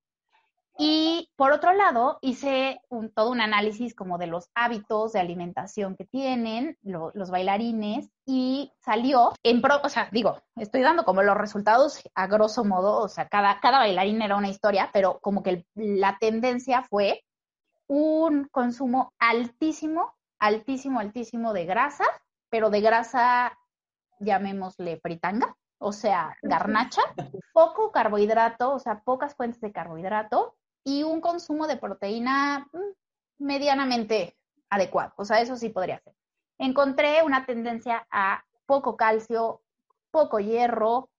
[0.83, 2.81] Y por otro lado, hice
[3.15, 9.35] todo un análisis como de los hábitos de alimentación que tienen los bailarines y salió
[9.43, 13.29] en pro, o sea, digo, estoy dando como los resultados a grosso modo, o sea,
[13.29, 17.25] cada, cada bailarín era una historia, pero como que la tendencia fue
[17.87, 22.05] un consumo altísimo, altísimo, altísimo de grasa,
[22.49, 23.53] pero de grasa,
[24.19, 27.03] llamémosle fritanga, o sea, garnacha,
[27.53, 34.37] poco carbohidrato, o sea, pocas fuentes de carbohidrato y un consumo de proteína mm, medianamente
[34.69, 35.13] adecuado.
[35.17, 36.15] O sea, eso sí podría ser.
[36.59, 39.63] Encontré una tendencia a poco calcio,
[40.11, 41.11] poco hierro,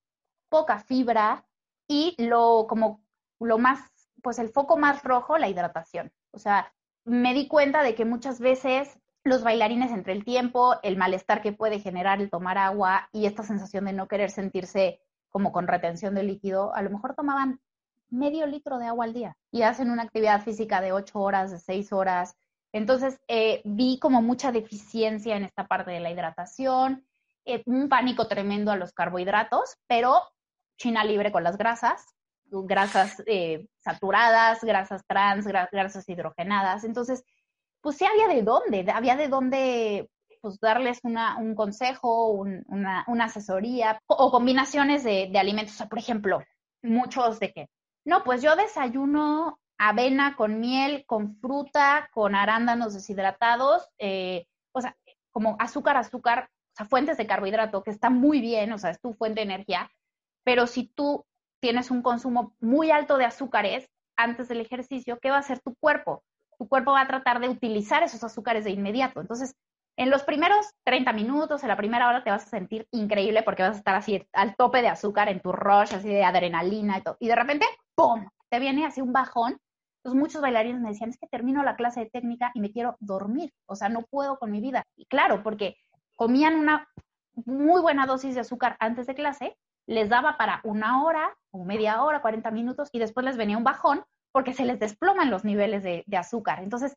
[0.48, 1.44] poca fibra
[1.88, 3.04] y lo como
[3.40, 3.80] lo más,
[4.22, 6.12] pues el foco más rojo, la hidratación.
[6.30, 6.72] O sea,
[7.04, 11.52] me di cuenta de que muchas veces los bailarines entre el tiempo, el malestar que
[11.52, 15.00] puede generar el tomar agua y esta sensación de no querer sentirse
[15.30, 17.60] como con retención de líquido, a lo mejor tomaban
[18.12, 21.58] medio litro de agua al día y hacen una actividad física de ocho horas, de
[21.58, 22.36] seis horas.
[22.72, 27.04] Entonces eh, vi como mucha deficiencia en esta parte de la hidratación,
[27.44, 30.20] eh, un pánico tremendo a los carbohidratos, pero
[30.76, 32.04] China libre con las grasas,
[32.50, 36.84] grasas eh, saturadas, grasas trans, grasas hidrogenadas.
[36.84, 37.24] Entonces,
[37.80, 40.10] pues sí había de dónde, había de dónde
[40.40, 45.80] pues darles una, un consejo, una, una, asesoría o combinaciones de, alimentos.
[45.80, 46.42] O por ejemplo,
[46.82, 47.68] muchos de que
[48.04, 54.96] no, pues yo desayuno avena con miel, con fruta, con arándanos deshidratados, eh, o sea,
[55.30, 59.00] como azúcar, azúcar, o sea, fuentes de carbohidrato, que está muy bien, o sea, es
[59.00, 59.90] tu fuente de energía,
[60.44, 61.24] pero si tú
[61.60, 65.74] tienes un consumo muy alto de azúcares antes del ejercicio, ¿qué va a hacer tu
[65.76, 66.22] cuerpo?
[66.58, 69.20] Tu cuerpo va a tratar de utilizar esos azúcares de inmediato.
[69.20, 69.54] Entonces,
[69.96, 73.62] en los primeros 30 minutos, en la primera hora, te vas a sentir increíble porque
[73.62, 77.02] vas a estar así al tope de azúcar en tu rush, así de adrenalina y
[77.02, 77.16] todo.
[77.20, 78.26] Y de repente, ¡pum!
[78.50, 79.58] Te viene así un bajón.
[79.98, 82.96] Entonces muchos bailarines me decían, es que termino la clase de técnica y me quiero
[83.00, 83.52] dormir.
[83.66, 84.84] O sea, no puedo con mi vida.
[84.96, 85.76] Y claro, porque
[86.16, 86.88] comían una
[87.34, 92.02] muy buena dosis de azúcar antes de clase, les daba para una hora o media
[92.02, 95.82] hora, 40 minutos, y después les venía un bajón porque se les desploman los niveles
[95.82, 96.62] de, de azúcar.
[96.62, 96.96] Entonces,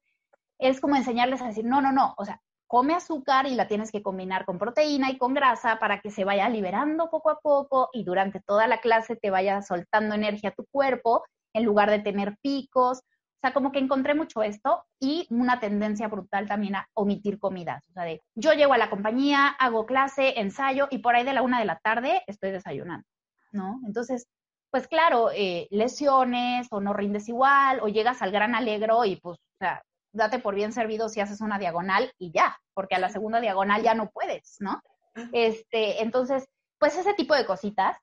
[0.57, 3.91] es como enseñarles a decir, no, no, no, o sea, come azúcar y la tienes
[3.91, 7.89] que combinar con proteína y con grasa para que se vaya liberando poco a poco
[7.93, 11.99] y durante toda la clase te vaya soltando energía a tu cuerpo en lugar de
[11.99, 12.99] tener picos.
[12.99, 17.87] O sea, como que encontré mucho esto y una tendencia brutal también a omitir comidas.
[17.89, 21.33] O sea, de yo llego a la compañía, hago clase, ensayo y por ahí de
[21.33, 23.05] la una de la tarde estoy desayunando,
[23.51, 23.79] ¿no?
[23.85, 24.27] Entonces,
[24.71, 29.37] pues claro, eh, lesiones o no rindes igual o llegas al gran alegro y pues,
[29.37, 29.83] o sea,
[30.15, 33.83] date por bien servido si haces una diagonal y ya, porque a la segunda diagonal
[33.83, 34.81] ya no puedes, ¿no?
[35.31, 36.47] Este, entonces,
[36.79, 37.97] pues ese tipo de cositas.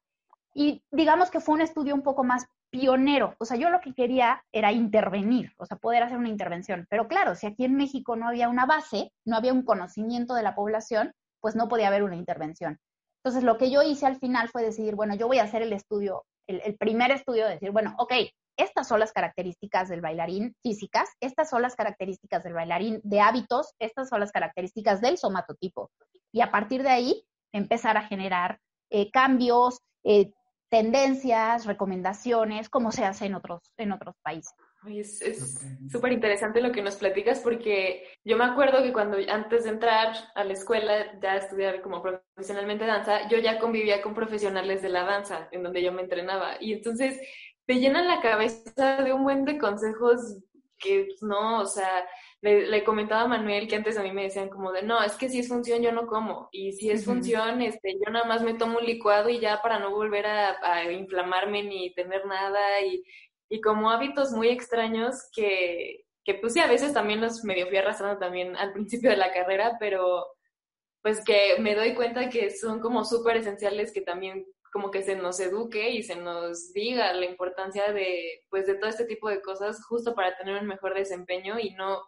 [0.54, 3.34] Y digamos que fue un estudio un poco más pionero.
[3.38, 6.86] O sea, yo lo que quería era intervenir, o sea, poder hacer una intervención.
[6.90, 10.42] Pero claro, si aquí en México no había una base, no había un conocimiento de
[10.42, 12.78] la población, pues no podía haber una intervención.
[13.22, 15.72] Entonces, lo que yo hice al final fue decidir, bueno, yo voy a hacer el
[15.72, 18.12] estudio, el, primer estudio, de decir, bueno, ok,
[18.57, 23.74] estas son las características del bailarín físicas, estas son las características del bailarín de hábitos,
[23.78, 25.90] estas son las características del somatotipo.
[26.32, 28.59] Y a partir de ahí, empezar a generar
[28.90, 30.32] eh, cambios, eh,
[30.68, 34.55] tendencias, recomendaciones, como se hace en otros, en otros países.
[34.87, 35.61] Es
[35.91, 40.12] súper interesante lo que nos platicas porque yo me acuerdo que cuando antes de entrar
[40.35, 45.05] a la escuela, ya estudiar como profesionalmente danza, yo ya convivía con profesionales de la
[45.05, 46.57] danza en donde yo me entrenaba.
[46.61, 47.20] Y entonces
[47.64, 50.39] te llenan la cabeza de un buen de consejos
[50.78, 52.05] que pues, no, o sea,
[52.41, 55.28] le, comentaba a Manuel que antes a mí me decían como de, no, es que
[55.28, 58.55] si es función yo no como, y si es función, este, yo nada más me
[58.55, 63.05] tomo un licuado y ya para no volver a, a inflamarme ni tener nada, y,
[63.53, 67.76] y como hábitos muy extraños que, que pues sí, a veces también los medio fui
[67.76, 70.26] arrastrando también al principio de la carrera, pero
[71.03, 75.16] pues que me doy cuenta que son como súper esenciales que también como que se
[75.16, 79.42] nos eduque y se nos diga la importancia de pues de todo este tipo de
[79.42, 82.03] cosas justo para tener un mejor desempeño y no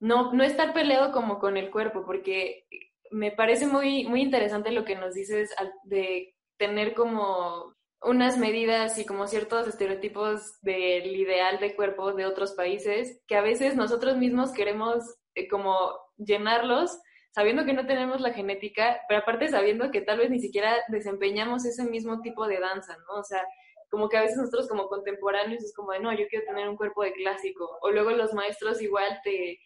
[0.00, 2.64] no no estar peleado como con el cuerpo porque
[3.10, 5.54] me parece muy muy interesante lo que nos dices
[5.84, 7.74] de tener como
[8.04, 13.42] unas medidas y como ciertos estereotipos del ideal de cuerpo de otros países que a
[13.42, 16.98] veces nosotros mismos queremos eh, como llenarlos
[17.32, 21.64] sabiendo que no tenemos la genética, pero aparte sabiendo que tal vez ni siquiera desempeñamos
[21.64, 23.20] ese mismo tipo de danza, ¿no?
[23.20, 23.42] O sea,
[23.90, 26.76] como que a veces nosotros como contemporáneos es como de, no, yo quiero tener un
[26.76, 29.58] cuerpo de clásico, o luego los maestros igual te,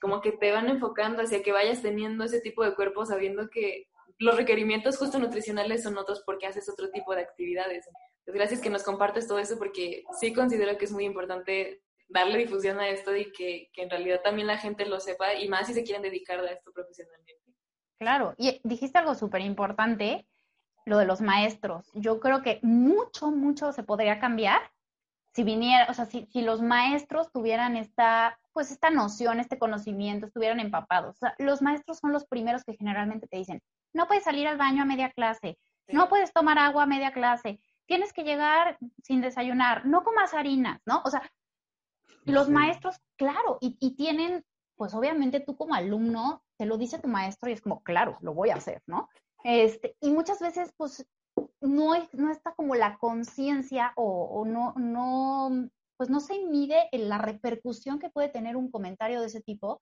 [0.00, 3.86] como que te van enfocando hacia que vayas teniendo ese tipo de cuerpo sabiendo que
[4.20, 7.88] los requerimientos justo nutricionales son otros porque haces otro tipo de actividades.
[8.24, 12.38] Pues gracias que nos compartes todo eso porque sí considero que es muy importante darle
[12.38, 15.66] difusión a esto y que, que en realidad también la gente lo sepa y más
[15.66, 17.40] si se quieren dedicar a esto profesionalmente.
[17.98, 20.26] Claro, y dijiste algo súper importante,
[20.84, 21.90] lo de los maestros.
[21.94, 24.60] Yo creo que mucho, mucho se podría cambiar
[25.34, 30.26] si viniera, o sea, si, si los maestros tuvieran esta, pues esta noción, este conocimiento,
[30.26, 31.16] estuvieran empapados.
[31.38, 33.62] Los maestros son los primeros que generalmente te dicen,
[33.92, 37.60] no puedes salir al baño a media clase, no puedes tomar agua a media clase,
[37.86, 41.02] tienes que llegar sin desayunar, no comas harinas, ¿no?
[41.04, 41.22] O sea,
[42.24, 44.44] los maestros, claro, y, y, tienen,
[44.76, 48.34] pues obviamente tú como alumno, te lo dice tu maestro y es como, claro, lo
[48.34, 49.08] voy a hacer, ¿no?
[49.42, 51.06] Este, y muchas veces, pues,
[51.60, 57.08] no, no está como la conciencia o, o, no, no, pues no se mide en
[57.08, 59.80] la repercusión que puede tener un comentario de ese tipo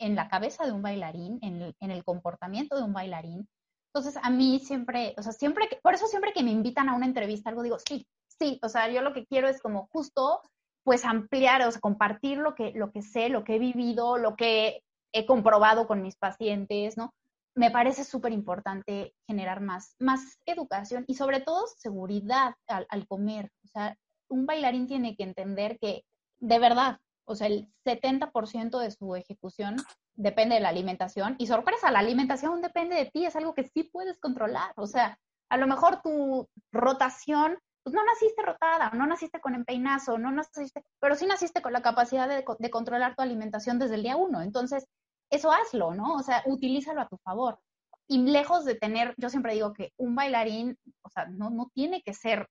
[0.00, 3.48] en la cabeza de un bailarín, en el, en el comportamiento de un bailarín.
[3.92, 6.94] Entonces, a mí siempre, o sea, siempre, que, por eso siempre que me invitan a
[6.94, 10.40] una entrevista, algo digo, sí, sí, o sea, yo lo que quiero es como justo,
[10.84, 14.36] pues ampliar, o sea, compartir lo que, lo que sé, lo que he vivido, lo
[14.36, 14.82] que
[15.12, 17.12] he comprobado con mis pacientes, ¿no?
[17.54, 23.50] Me parece súper importante generar más, más educación y sobre todo seguridad al, al comer.
[23.64, 23.96] O sea,
[24.28, 26.04] un bailarín tiene que entender que
[26.40, 26.98] de verdad,
[27.30, 29.76] o sea, el 70% de su ejecución
[30.14, 33.84] depende de la alimentación y sorpresa, la alimentación depende de ti, es algo que sí
[33.84, 34.72] puedes controlar.
[34.76, 35.16] O sea,
[35.48, 40.82] a lo mejor tu rotación, pues no naciste rotada, no naciste con empeinazo, no naciste,
[40.98, 44.42] pero sí naciste con la capacidad de, de controlar tu alimentación desde el día uno.
[44.42, 44.86] Entonces,
[45.30, 46.14] eso hazlo, ¿no?
[46.14, 47.60] O sea, utilízalo a tu favor.
[48.08, 52.02] Y lejos de tener, yo siempre digo que un bailarín, o sea, no, no tiene
[52.02, 52.48] que ser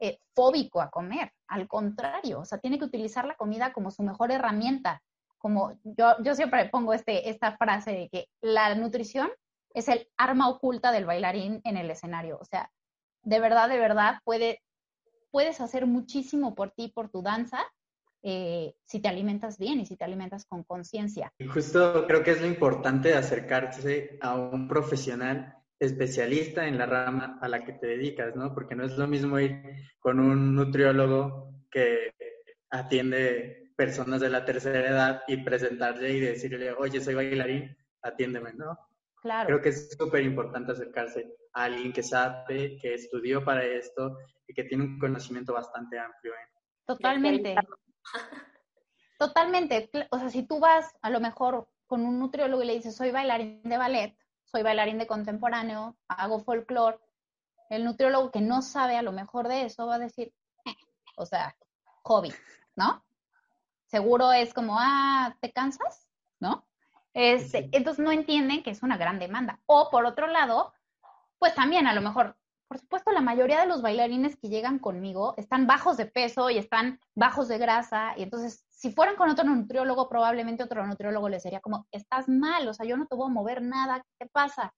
[0.00, 4.02] eh, fóbico a comer, al contrario, o sea, tiene que utilizar la comida como su
[4.02, 5.02] mejor herramienta.
[5.38, 9.30] Como yo, yo siempre pongo este, esta frase de que la nutrición
[9.74, 12.38] es el arma oculta del bailarín en el escenario.
[12.40, 12.70] O sea,
[13.22, 14.62] de verdad, de verdad, puede,
[15.30, 17.58] puedes hacer muchísimo por ti, por tu danza,
[18.22, 21.32] eh, si te alimentas bien y si te alimentas con conciencia.
[21.52, 27.38] Justo creo que es lo importante de acercarse a un profesional especialista en la rama
[27.40, 28.54] a la que te dedicas, ¿no?
[28.54, 29.62] Porque no es lo mismo ir
[29.98, 32.14] con un nutriólogo que
[32.70, 38.78] atiende personas de la tercera edad y presentarle y decirle, oye, soy bailarín, atiéndeme, ¿no?
[39.20, 39.46] Claro.
[39.48, 44.16] Creo que es súper importante acercarse a alguien que sabe, que estudió para esto
[44.46, 46.32] y que tiene un conocimiento bastante amplio.
[46.32, 46.48] ¿eh?
[46.86, 47.54] Totalmente.
[49.18, 49.90] Totalmente.
[50.10, 53.10] O sea, si tú vas a lo mejor con un nutriólogo y le dices, soy
[53.10, 54.16] bailarín de ballet,
[54.46, 56.98] soy bailarín de contemporáneo, hago folclore,
[57.70, 60.32] el nutriólogo que no sabe a lo mejor de eso va a decir,
[60.64, 60.74] eh",
[61.16, 61.56] o sea,
[62.02, 62.32] hobby,
[62.76, 63.04] ¿no?
[63.86, 66.08] Seguro es como, ah, ¿te cansas?
[66.40, 66.66] ¿No?
[67.14, 69.60] Este, Entonces no entienden que es una gran demanda.
[69.66, 70.72] O por otro lado,
[71.38, 72.36] pues también a lo mejor
[72.68, 76.58] por supuesto, la mayoría de los bailarines que llegan conmigo están bajos de peso y
[76.58, 78.14] están bajos de grasa.
[78.16, 82.66] Y entonces, si fueran con otro nutriólogo, probablemente otro nutriólogo les sería como, estás mal,
[82.68, 84.74] o sea, yo no te voy a mover nada, ¿qué pasa?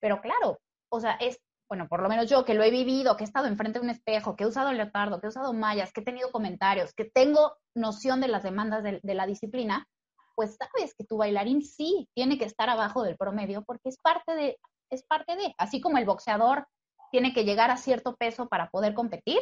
[0.00, 0.58] Pero claro,
[0.90, 3.46] o sea, es, bueno, por lo menos yo que lo he vivido, que he estado
[3.46, 6.30] enfrente de un espejo, que he usado leotardo, que he usado mallas, que he tenido
[6.30, 9.86] comentarios, que tengo noción de las demandas de, de la disciplina,
[10.34, 14.34] pues sabes que tu bailarín sí tiene que estar abajo del promedio porque es parte
[14.34, 14.58] de,
[14.90, 16.66] es parte de, así como el boxeador
[17.10, 19.38] tiene que llegar a cierto peso para poder competir,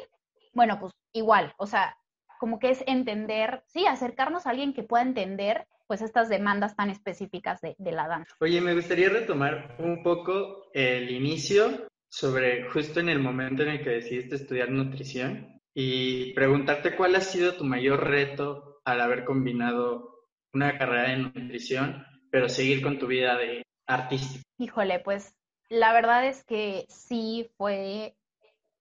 [0.53, 1.97] bueno, pues igual, o sea,
[2.39, 6.91] como que es entender, sí, acercarnos a alguien que pueda entender pues estas demandas tan
[6.91, 8.35] específicas de, de, la danza.
[8.41, 13.83] Oye, me gustaría retomar un poco el inicio sobre justo en el momento en el
[13.83, 20.27] que decidiste estudiar nutrición y preguntarte cuál ha sido tu mayor reto al haber combinado
[20.53, 24.43] una carrera de nutrición, pero seguir con tu vida de artística.
[24.59, 25.35] Híjole, pues
[25.69, 28.17] la verdad es que sí fue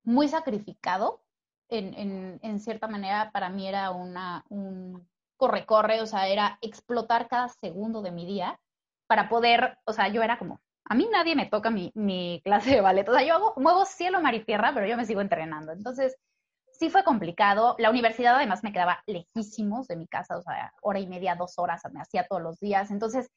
[0.04, 1.22] muy sacrificado.
[1.70, 7.50] En, en, cierta manera, para mí era una, un corre-corre, o sea, era explotar cada
[7.50, 8.58] segundo de mi día
[9.06, 12.72] para poder, o sea, yo era como, a mí nadie me toca mi, mi clase
[12.72, 15.20] de ballet, o sea, yo hago, muevo cielo, mar y tierra, pero yo me sigo
[15.20, 15.74] entrenando.
[15.74, 16.16] Entonces,
[16.72, 17.76] sí fue complicado.
[17.80, 21.58] La universidad además me quedaba lejísimos de mi casa, o sea, hora y media, dos
[21.58, 22.92] horas me hacía todos los días.
[22.92, 23.30] Entonces,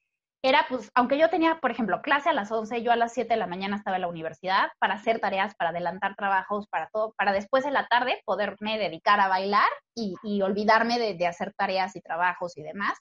[0.42, 3.34] era pues, aunque yo tenía, por ejemplo, clase a las 11, yo a las 7
[3.34, 7.12] de la mañana estaba en la universidad para hacer tareas, para adelantar trabajos, para todo,
[7.16, 11.52] para después en la tarde poderme dedicar a bailar y, y olvidarme de, de, hacer
[11.54, 12.96] tareas y trabajos y demás.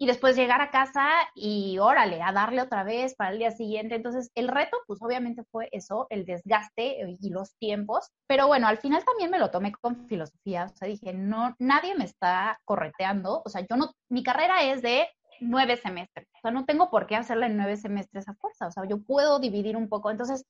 [0.00, 3.96] Y después llegar a casa y órale, a darle otra vez para el día siguiente.
[3.96, 8.08] Entonces, el reto, pues obviamente fue eso, el desgaste y los tiempos.
[8.28, 10.66] Pero bueno, al final también me lo tomé con filosofía.
[10.66, 13.42] O sea, dije, no, nadie me está correteando.
[13.44, 15.08] O sea, yo no, mi carrera es de
[15.40, 16.28] nueve semestres.
[16.36, 18.66] O sea, no tengo por qué hacerla en nueve semestres a fuerza.
[18.66, 20.10] O sea, yo puedo dividir un poco.
[20.10, 20.44] Entonces,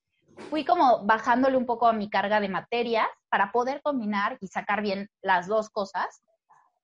[0.51, 4.83] fui como bajándole un poco a mi carga de materias para poder combinar y sacar
[4.83, 6.23] bien las dos cosas.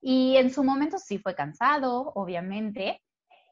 [0.01, 3.01] Y en su momento sí fue cansado, obviamente,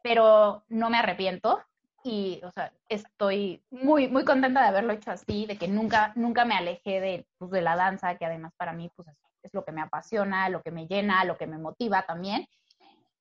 [0.03, 1.63] pero no me arrepiento.
[2.05, 6.45] Y, o sea, estoy muy, muy contenta de haberlo hecho así, de que nunca, nunca
[6.45, 9.65] me alejé de, pues, de la danza, que además para mí, pues, es, es lo
[9.65, 12.47] que me apasiona, lo que me llena, lo que me motiva también.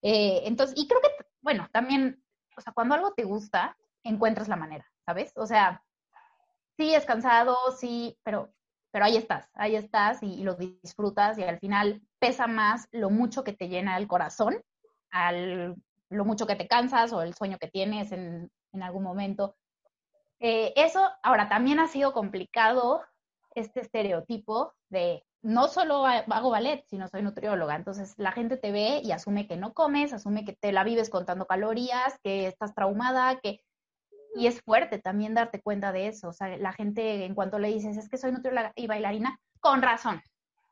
[0.02, 1.10] Eh, entonces, y creo que,
[1.42, 2.24] bueno, también,
[2.58, 5.32] o sea, cuando algo te gusta, encuentras la manera, ¿sabes?
[5.36, 5.84] O sea,
[6.78, 8.54] sí es cansado, sí, pero,
[8.92, 13.44] pero ahí estás, ahí estás y, lo disfrutas y al final pesa más lo mucho
[13.44, 14.62] que te llena el corazón,
[15.12, 15.76] al,
[16.10, 19.56] lo mucho que te cansas o el sueño que tienes en, en algún momento.
[20.40, 23.04] Eh, eso, ahora, también ha sido complicado
[23.54, 27.76] este estereotipo de no solo hago ballet, sino soy nutrióloga.
[27.76, 31.10] Entonces la gente te ve y asume que no comes, asume que te la vives
[31.10, 33.62] contando calorías, que estás traumada, que...
[34.34, 36.30] Y es fuerte también darte cuenta de eso.
[36.30, 39.82] O sea, la gente en cuanto le dices, es que soy nutrióloga y bailarina, con
[39.82, 40.22] razón,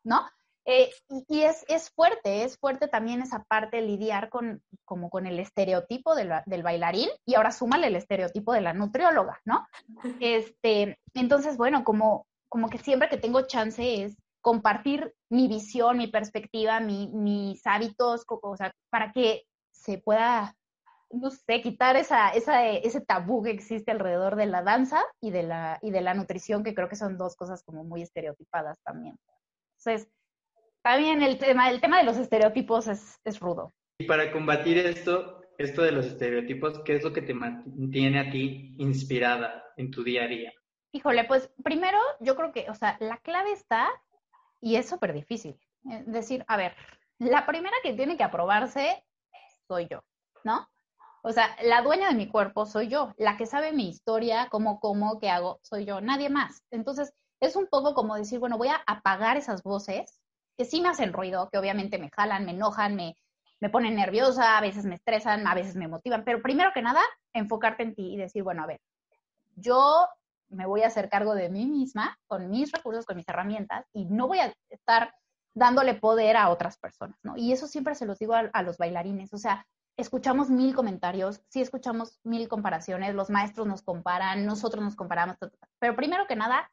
[0.03, 0.26] ¿no?
[0.65, 0.91] Eh,
[1.28, 6.15] y, es, es, fuerte, es fuerte también esa parte lidiar con, como con el estereotipo
[6.15, 9.67] del, del bailarín y ahora súmale el estereotipo de la nutrióloga, ¿no?
[10.22, 16.07] Este, entonces, bueno, como, como que siempre que tengo chance es compartir mi visión, mi
[16.07, 20.55] perspectiva, mi, mis hábitos, o sea, para que se pueda,
[21.11, 25.43] no sé, quitar esa, esa, ese tabú que existe alrededor de la danza y de
[25.43, 29.17] la, y de la nutrición, que creo que son dos cosas como muy estereotipadas también.
[29.77, 30.09] Entonces,
[30.81, 33.73] también el tema, el tema de los estereotipos es, es rudo.
[33.99, 38.31] Y para combatir esto, esto de los estereotipos, ¿qué es lo que te mantiene a
[38.31, 40.53] ti inspirada en tu día a día?
[40.91, 43.89] Híjole, pues primero yo creo que, o sea, la clave está
[44.62, 45.60] y es súper difícil.
[46.05, 46.76] Decir, a ver,
[47.20, 49.03] la primera que tiene que aprobarse
[49.68, 50.03] soy yo,
[50.43, 50.68] ¿no?
[51.22, 54.80] O sea, la dueña de mi cuerpo soy yo, la que sabe mi historia, cómo,
[54.80, 56.64] cómo, qué hago, soy yo, nadie más.
[56.72, 60.20] Entonces, es un poco como decir, bueno, voy a apagar esas voces
[60.57, 63.16] que sí me hacen ruido, que obviamente me jalan, me enojan, me,
[63.60, 67.01] me ponen nerviosa, a veces me estresan, a veces me motivan, pero primero que nada,
[67.34, 68.82] enfocarte en ti y decir, bueno, a ver,
[69.55, 70.07] yo
[70.49, 74.05] me voy a hacer cargo de mí misma, con mis recursos, con mis herramientas, y
[74.05, 75.13] no voy a estar
[75.53, 77.35] dándole poder a otras personas, ¿no?
[77.37, 79.65] Y eso siempre se los digo a, a los bailarines, o sea,
[79.97, 85.37] escuchamos mil comentarios, sí escuchamos mil comparaciones, los maestros nos comparan, nosotros nos comparamos,
[85.79, 86.71] pero primero que nada,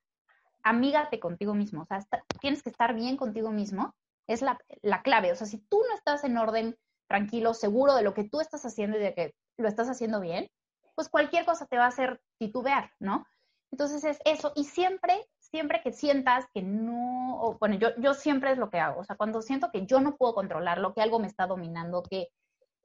[0.63, 3.95] amígate contigo mismo, o sea, está, tienes que estar bien contigo mismo,
[4.27, 6.77] es la, la clave, o sea, si tú no estás en orden,
[7.09, 10.49] tranquilo, seguro de lo que tú estás haciendo y de que lo estás haciendo bien,
[10.95, 13.27] pues cualquier cosa te va a hacer titubear, ¿no?
[13.71, 18.59] Entonces es eso, y siempre, siempre que sientas que no, bueno, yo, yo siempre es
[18.59, 21.27] lo que hago, o sea, cuando siento que yo no puedo controlarlo, que algo me
[21.27, 22.29] está dominando, que,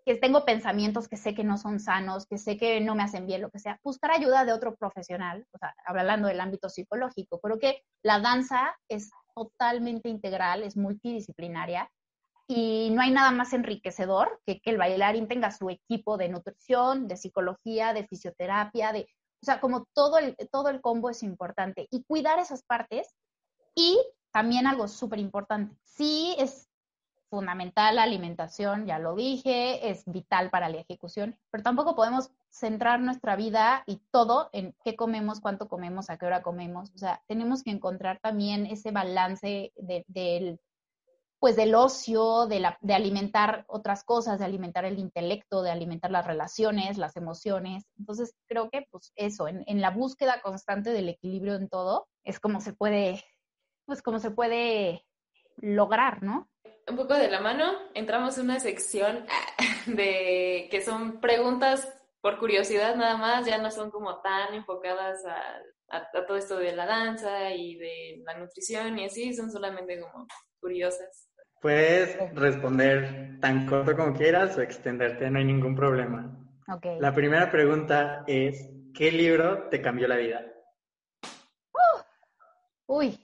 [0.05, 3.27] que tengo pensamientos que sé que no son sanos, que sé que no me hacen
[3.27, 7.39] bien, lo que sea, buscar ayuda de otro profesional, o sea, hablando del ámbito psicológico.
[7.39, 11.89] Creo que la danza es totalmente integral, es multidisciplinaria
[12.47, 17.07] y no hay nada más enriquecedor que que el bailarín tenga su equipo de nutrición,
[17.07, 19.07] de psicología, de fisioterapia, de,
[19.41, 23.15] o sea, como todo el, todo el combo es importante y cuidar esas partes
[23.75, 23.99] y
[24.31, 26.69] también algo súper importante, sí es
[27.31, 32.99] fundamental la alimentación, ya lo dije, es vital para la ejecución, pero tampoco podemos centrar
[32.99, 36.91] nuestra vida y todo en qué comemos, cuánto comemos, a qué hora comemos.
[36.93, 40.59] O sea, tenemos que encontrar también ese balance del,
[41.41, 46.11] pues del ocio, de, la, de alimentar otras cosas, de alimentar el intelecto, de alimentar
[46.11, 47.83] las relaciones, las emociones.
[47.97, 52.39] Entonces, creo que pues eso, en, en la búsqueda constante del equilibrio en todo, es
[52.39, 53.25] como se puede,
[53.85, 55.03] pues como se puede
[55.55, 56.47] lograr, ¿no?
[56.87, 59.25] Un poco de la mano, entramos en una sección
[59.87, 65.97] de que son preguntas por curiosidad nada más, ya no son como tan enfocadas a,
[65.97, 70.27] a, todo esto de la danza y de la nutrición y así, son solamente como
[70.59, 71.30] curiosas.
[71.61, 76.35] Puedes responder tan corto como quieras o extenderte, no hay ningún problema.
[76.67, 76.99] Okay.
[76.99, 80.43] La primera pregunta es, ¿qué libro te cambió la vida?
[81.71, 82.01] Uh,
[82.87, 83.19] uy,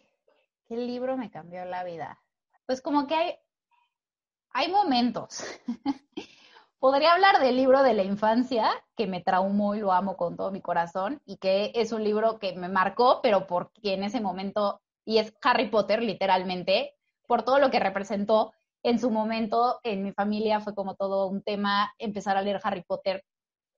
[0.68, 2.20] ¿qué libro me cambió la vida?
[2.68, 3.36] Pues como que hay,
[4.52, 5.44] hay momentos.
[6.80, 10.52] Podría hablar del libro de la infancia, que me traumó y lo amo con todo
[10.52, 14.80] mi corazón, y que es un libro que me marcó, pero porque en ese momento,
[15.06, 16.97] y es Harry Potter literalmente,
[17.28, 18.54] por todo lo que representó
[18.84, 22.84] en su momento en mi familia, fue como todo un tema empezar a leer Harry
[22.84, 23.24] Potter.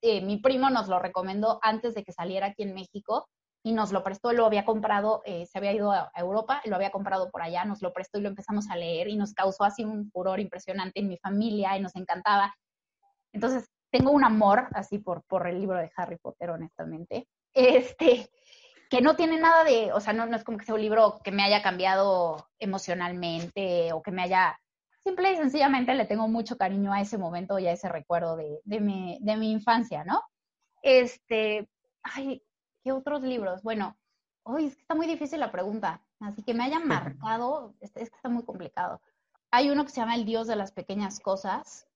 [0.02, 3.28] Eh, mi primo nos lo recomendó antes de que saliera aquí en México
[3.62, 6.90] y nos lo prestó, lo había comprado, eh, se había ido a Europa, lo había
[6.90, 9.84] comprado por allá, nos lo prestó y lo empezamos a leer y nos causó así
[9.84, 12.54] un furor impresionante en mi familia y nos encantaba.
[13.32, 17.28] Entonces, tengo un amor así por, por el libro de Harry Potter, honestamente.
[17.52, 18.30] Este,
[18.90, 21.20] que no tiene nada de, o sea, no, no es como que sea un libro
[21.22, 24.60] que me haya cambiado emocionalmente o que me haya,
[24.98, 28.60] simple y sencillamente le tengo mucho cariño a ese momento y a ese recuerdo de,
[28.64, 30.20] de, mi, de mi infancia, ¿no?
[30.82, 31.70] Este,
[32.02, 32.42] ay,
[32.82, 33.62] ¿qué otros libros?
[33.62, 33.96] Bueno,
[34.42, 38.10] hoy es que está muy difícil la pregunta, así que me hayan marcado, es, es
[38.10, 39.00] que está muy complicado.
[39.52, 41.86] Hay uno que se llama El Dios de las Pequeñas Cosas,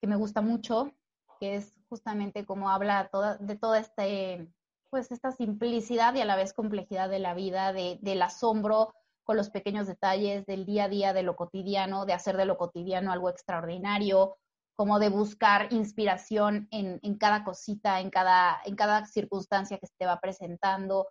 [0.00, 0.92] que me gusta mucho,
[1.40, 4.48] que es justamente como habla toda, de toda este,
[4.92, 8.92] pues esta simplicidad y a la vez complejidad de la vida, de, del asombro
[9.24, 12.58] con los pequeños detalles del día a día, de lo cotidiano, de hacer de lo
[12.58, 14.36] cotidiano algo extraordinario,
[14.76, 19.94] como de buscar inspiración en, en cada cosita, en cada, en cada circunstancia que se
[19.98, 21.08] te va presentando,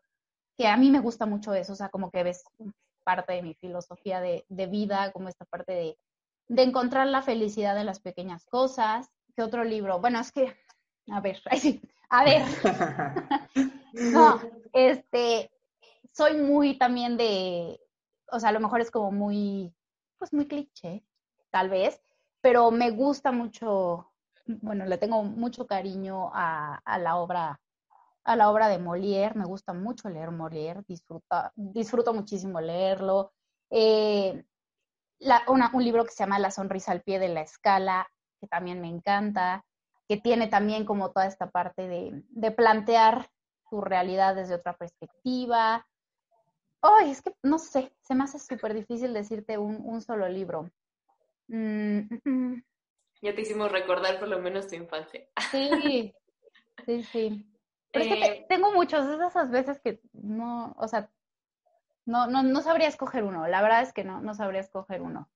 [0.60, 2.44] que a mí me gusta mucho eso, o sea, como que ves
[3.04, 5.98] parte de mi filosofía de, de vida, como esta parte de,
[6.50, 9.10] de encontrar la felicidad en las pequeñas cosas.
[9.36, 10.00] ¿Qué otro libro?
[10.00, 10.56] Bueno, es que,
[11.12, 12.44] a ver, sí, a ver.
[13.94, 14.40] no,
[14.74, 15.50] este,
[16.12, 17.80] soy muy también de,
[18.32, 19.74] o sea, a lo mejor es como muy,
[20.18, 21.04] pues muy cliché,
[21.50, 22.02] tal vez,
[22.42, 24.12] pero me gusta mucho,
[24.46, 27.60] bueno, le tengo mucho cariño a, a la obra
[28.24, 33.34] a la obra de Molière, me gusta mucho leer Molière, disfruta, disfruto muchísimo leerlo.
[33.72, 34.46] Eh,
[35.20, 38.08] la, una, un libro que se llama La sonrisa al pie de la escala,
[38.40, 39.66] que también me encanta,
[40.12, 43.30] que tiene también como toda esta parte de, de plantear
[43.70, 45.88] tu realidad desde otra perspectiva.
[46.82, 50.70] Ay, es que no sé, se me hace súper difícil decirte un, un solo libro.
[51.48, 52.62] Mm, mm,
[53.22, 55.26] Ya te hicimos recordar por lo menos tu infancia.
[55.50, 56.14] Sí,
[56.86, 57.46] sí, sí.
[57.94, 61.10] Pero es que te- Eh, tengo muchos, es de esas veces que no, o sea,
[62.06, 63.48] no, no, no sabría escoger uno.
[63.48, 65.30] La verdad es que no, no sabría escoger uno.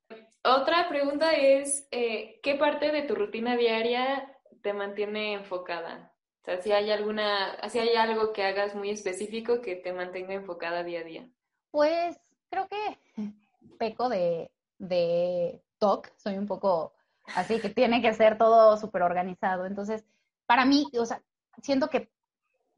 [0.44, 4.35] Otra pregunta es, eh, ¿qué parte de tu rutina diaria
[4.66, 6.12] te mantiene enfocada?
[6.42, 10.34] O sea, si hay alguna, si hay algo que hagas muy específico que te mantenga
[10.34, 11.30] enfocada día a día.
[11.70, 12.18] Pues
[12.50, 13.32] creo que
[13.78, 16.94] peco de, de TOC, soy un poco
[17.36, 19.68] así que tiene que ser todo súper organizado.
[19.68, 20.04] Entonces,
[20.48, 21.22] para mí, o sea,
[21.62, 22.10] siento que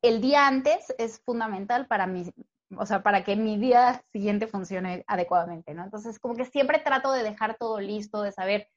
[0.02, 2.30] el día antes es fundamental para mí,
[2.78, 5.86] o sea, para que mi día siguiente funcione adecuadamente, ¿no?
[5.86, 8.68] Entonces, como que siempre trato de dejar todo listo, de saber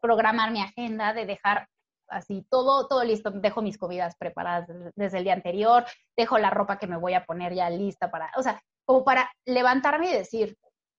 [0.00, 1.68] programar mi agenda, de dejar
[2.08, 3.30] así todo, todo listo.
[3.30, 5.84] Dejo mis comidas preparadas desde- el día anterior,
[6.16, 9.30] dejo la ropa que me voy a poner ya lista para, o sea, como para
[9.44, 10.56] levantarme y decir,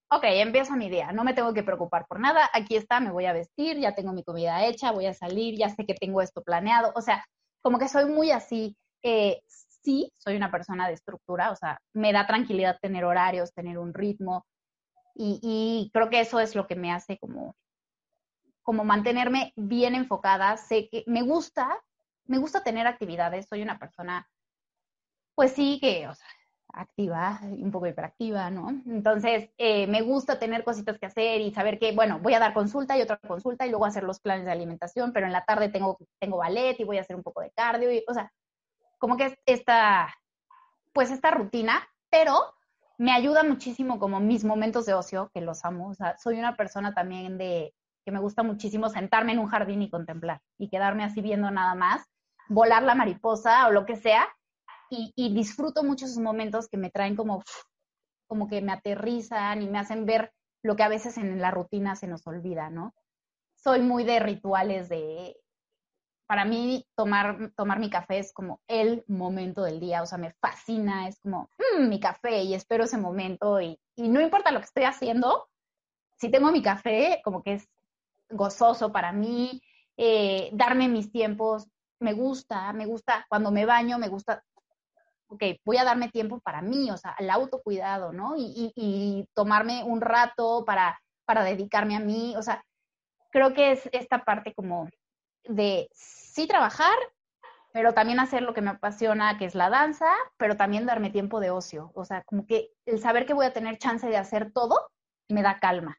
[0.10, 3.26] ok, empiezo mi día, no me tengo que preocupar por nada, aquí está, me voy
[3.26, 6.42] a vestir, ya tengo mi comida hecha, voy a salir, ya sé que tengo esto
[6.44, 7.26] planeado, o sea,
[7.62, 12.14] como que soy muy así, eh, sí, soy una persona de estructura, o sea, me
[12.14, 14.46] da tranquilidad tener horarios, tener un ritmo,
[15.16, 17.56] y, y creo que eso es lo que me hace como,
[18.68, 20.58] como mantenerme bien enfocada.
[20.58, 21.82] Sé que me gusta,
[22.26, 23.48] me gusta tener actividades.
[23.48, 24.30] Soy una persona,
[25.36, 26.28] pues sí, que, o sea,
[26.74, 28.68] activa, un poco hiperactiva, ¿no?
[28.86, 32.54] Entonces, eh, me gusta tener cositas que hacer y saber que, bueno, voy a dar
[32.54, 35.70] consulta y otra consulta y luego hacer los planes de alimentación, pero en la tarde
[35.70, 38.34] tengo, tengo ballet y voy a hacer un poco de cardio, o sea,
[38.98, 40.14] como que esta,
[40.92, 42.54] pues esta rutina, pero
[42.98, 46.58] me ayuda muchísimo como mis momentos de ocio, que los amo, o sea, soy una
[46.58, 47.74] persona también de
[48.08, 51.76] que me gusta muchísimo sentarme en un jardín y contemplar y quedarme así viendo nada
[51.76, 52.06] más,
[52.48, 54.26] volar la mariposa o lo que sea,
[54.90, 57.44] y, disfruto mucho esos momentos que me traen como,
[58.26, 60.32] como que me aterrizan y me hacen ver
[60.64, 62.94] lo que a veces en la rutina se nos olvida, ¿no?
[63.58, 65.36] Soy muy de rituales de,
[66.28, 70.34] para mí tomar, tomar mi café es como el momento del día, o sea, me
[70.40, 74.60] fascina, es como mm, mi café y espero ese momento y, y, no importa lo
[74.60, 75.50] que estoy haciendo,
[76.18, 77.68] si tengo mi café, como que es
[78.30, 79.62] gozoso para mí,
[79.98, 81.68] eh, darme mis tiempos,
[82.00, 84.44] me gusta, me gusta cuando me baño, me gusta
[85.30, 88.36] ok, voy a darme tiempo para mí, o sea, el autocuidado, ¿no?
[88.38, 92.64] Y, tomarme un rato para, para dedicarme a mí, o sea,
[93.32, 94.90] creo que es esta parte como
[95.44, 96.96] de sí trabajar,
[97.74, 101.40] pero también hacer lo que me apasiona, que es la danza, pero también darme tiempo
[101.40, 104.52] de ocio, o sea, como que el saber que voy a tener chance de hacer
[104.52, 104.90] todo
[105.30, 105.98] me da calma.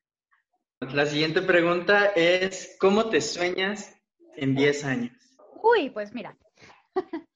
[0.81, 3.95] La siguiente pregunta es, ¿cómo te sueñas
[4.37, 5.13] en 10 años?
[5.63, 6.37] Uy, pues mira,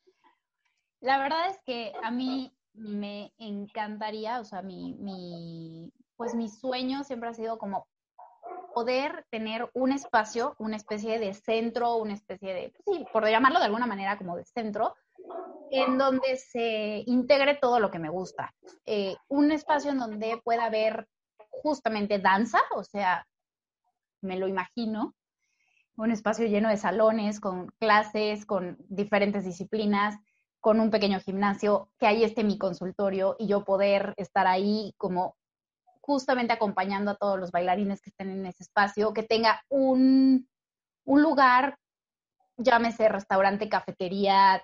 [1.02, 7.28] La verdad es que a mí me encantaría, o sea, mi, pues mi sueño siempre
[7.28, 7.88] ha sido como
[8.72, 13.58] poder tener un espacio, una especie de centro, una especie de, pues sí, por llamarlo
[13.58, 14.94] de alguna manera como de centro,
[15.72, 18.54] en donde se integre todo lo que me gusta.
[18.86, 21.08] Eh, un espacio en donde pueda haber
[21.50, 23.26] justamente danza, o sea,
[24.22, 25.14] me lo imagino,
[25.96, 30.18] un espacio lleno de salones, con clases, con diferentes disciplinas,
[30.60, 35.36] con un pequeño gimnasio, que ahí esté mi consultorio y yo poder estar ahí como
[36.00, 40.48] justamente acompañando a todos los bailarines que estén en ese espacio, que tenga un,
[41.04, 41.78] lugar,
[42.56, 44.62] llámese restaurante, cafetería,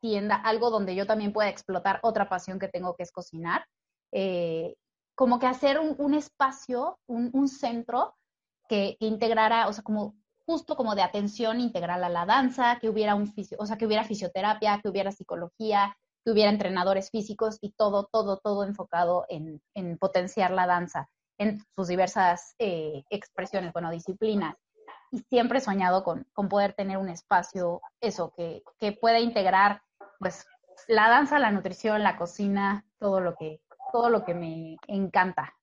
[0.00, 3.64] tienda, algo donde yo también pueda explotar otra pasión que tengo que es cocinar.
[4.10, 4.74] Eh,
[5.14, 8.14] como que hacer un, espacio, un, centro
[8.68, 10.14] que, que, integrara, o sea, como
[10.46, 14.04] justo como de atención integral a la danza, que hubiera un o sea, que hubiera
[14.04, 19.60] fisioterapia, que hubiera psicología, que hubiera entrenadores físicos y todo, todo, todo enfocado en,
[19.98, 21.08] potenciar la danza
[21.38, 24.56] en sus diversas eh, expresiones, bueno, disciplinas.
[25.10, 29.82] Y siempre he soñado con, poder tener un espacio, eso, que, que pueda integrar,
[30.18, 30.46] pues,
[30.88, 33.60] la danza, la nutrición, la cocina, todo lo que,
[33.92, 35.54] todo lo que me encanta.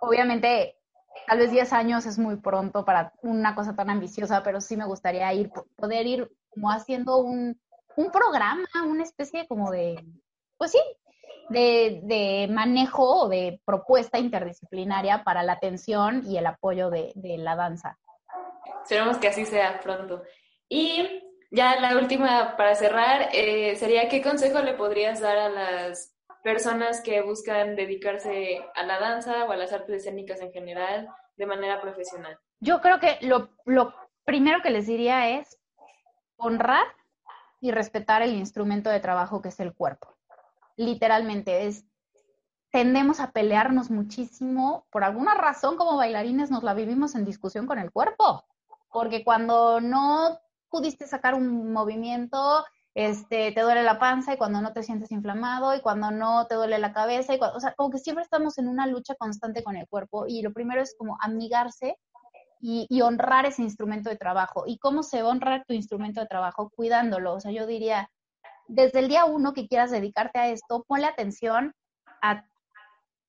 [0.00, 0.77] Obviamente,
[1.26, 4.86] tal vez 10 años es muy pronto para una cosa tan ambiciosa, pero sí me
[4.86, 7.60] gustaría ir, poder ir como haciendo un,
[7.96, 10.04] un programa, una especie como de,
[10.56, 10.80] pues sí,
[11.48, 17.38] de, de, manejo o de propuesta interdisciplinaria para la atención y el apoyo de, de
[17.38, 17.98] la danza.
[18.82, 20.22] Esperemos que así sea pronto.
[20.68, 26.14] Y ya la última para cerrar eh, sería, ¿qué consejo le podrías dar a las
[26.42, 31.46] personas que buscan dedicarse a la danza o a las artes escénicas en general de
[31.46, 32.38] manera profesional?
[32.60, 33.94] Yo creo que lo, lo
[34.24, 35.58] primero que les diría es
[36.36, 36.86] honrar
[37.60, 40.16] y respetar el instrumento de trabajo que es el cuerpo.
[40.76, 41.84] Literalmente es
[42.70, 47.78] tendemos a pelearnos muchísimo, por alguna razón como bailarines nos la vivimos en discusión con
[47.78, 48.44] el cuerpo,
[48.92, 50.38] porque cuando no
[50.68, 52.64] pudiste sacar un movimiento,
[52.98, 56.56] este, te duele la panza y cuando no te sientes inflamado y cuando no te
[56.56, 59.76] duele la cabeza, y o sea, como que siempre estamos en una lucha constante con
[59.76, 61.96] el cuerpo y lo primero es como amigarse
[62.60, 64.64] y, y, honrar ese instrumento de trabajo.
[64.66, 66.70] ¿Y cómo se honra tu instrumento de trabajo?
[66.74, 67.34] Cuidándolo.
[67.34, 68.10] O sea, yo diría,
[68.66, 71.74] desde el día uno que quieras dedicarte a esto, ponle atención
[72.20, 72.44] a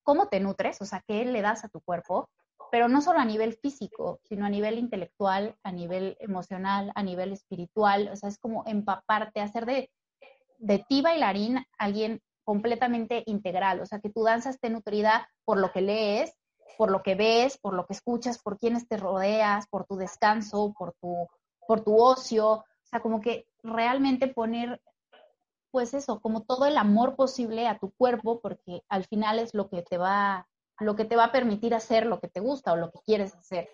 [0.01, 2.27] cómo te nutres, o sea, qué le das a tu cuerpo,
[2.71, 7.33] pero no solo a nivel físico, sino a nivel intelectual, a nivel emocional, a nivel
[7.33, 9.89] espiritual, o sea, es como empaparte, hacer de,
[10.57, 15.71] de ti bailarín alguien completamente integral, o sea, que tu danza esté nutrida por lo
[15.71, 16.33] que lees,
[16.77, 20.73] por lo que ves, por lo que escuchas, por quienes te rodeas, por tu descanso,
[20.77, 21.27] por tu,
[21.67, 24.81] por tu ocio, o sea, como que realmente poner,
[25.71, 29.69] pues eso, como todo el amor posible a tu cuerpo, porque al final es lo
[29.69, 30.48] que te va
[30.79, 33.35] lo que te va a permitir hacer lo que te gusta o lo que quieres
[33.35, 33.69] hacer.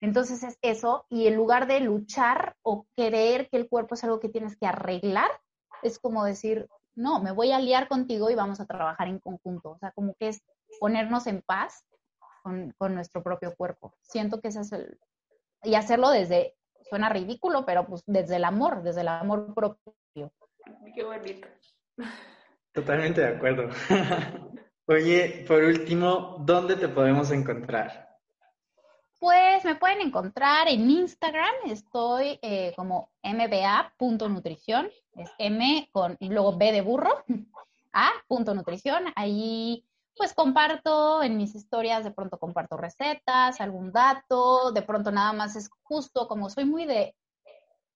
[0.00, 4.20] Entonces es eso, y en lugar de luchar o creer que el cuerpo es algo
[4.20, 5.30] que tienes que arreglar,
[5.82, 9.70] es como decir, no, me voy a liar contigo y vamos a trabajar en conjunto.
[9.70, 10.42] O sea, como que es
[10.78, 11.84] ponernos en paz
[12.42, 13.94] con, nuestro propio cuerpo.
[14.02, 14.98] Siento que ese es el,
[15.62, 20.32] y hacerlo desde, suena ridículo, pero pues desde el amor, desde el amor propio.
[20.94, 21.48] Qué bonito.
[22.72, 23.70] Totalmente de acuerdo.
[24.86, 28.18] Oye, por último, ¿dónde te podemos encontrar?
[29.18, 36.58] Pues me pueden encontrar en Instagram, estoy eh, como mba.nutrición, es M con y luego
[36.58, 37.24] B de burro,
[37.94, 39.86] A punto nutrición, ahí
[40.16, 45.56] pues comparto en mis historias, de pronto comparto recetas, algún dato, de pronto nada más
[45.56, 47.16] es justo como soy muy de,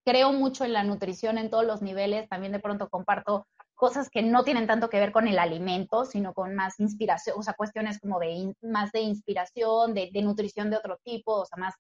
[0.05, 3.47] creo mucho en la nutrición en todos los niveles, también de pronto comparto
[3.79, 7.43] cosas que no tienen tanto que ver con el alimento, sino con más inspiración, o
[7.43, 11.75] sea, cuestiones como de más de inspiración, de, nutrición de otro tipo, o sea, más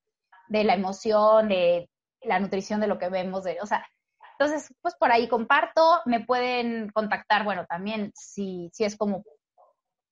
[0.48, 1.90] de la emoción, de
[2.22, 3.84] la nutrición de lo que vemos, de, o sea,
[4.38, 9.24] entonces, pues por ahí comparto, me pueden contactar, bueno, también si, si es como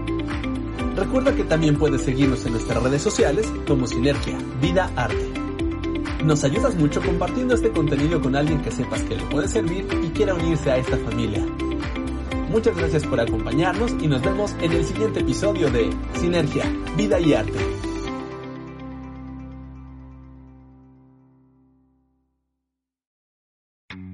[0.96, 5.30] Recuerda que también puedes seguirnos en nuestras redes sociales como Sinergia, Vida Arte.
[6.24, 10.10] Nos ayudas mucho compartiendo este contenido con alguien que sepas que le puede servir y
[10.10, 11.46] quiera unirse a esta familia.
[12.50, 15.90] Muchas gracias por acompañarnos y nos vemos en el siguiente episodio de
[16.20, 16.64] Sinergia,
[16.96, 17.85] Vida y Arte.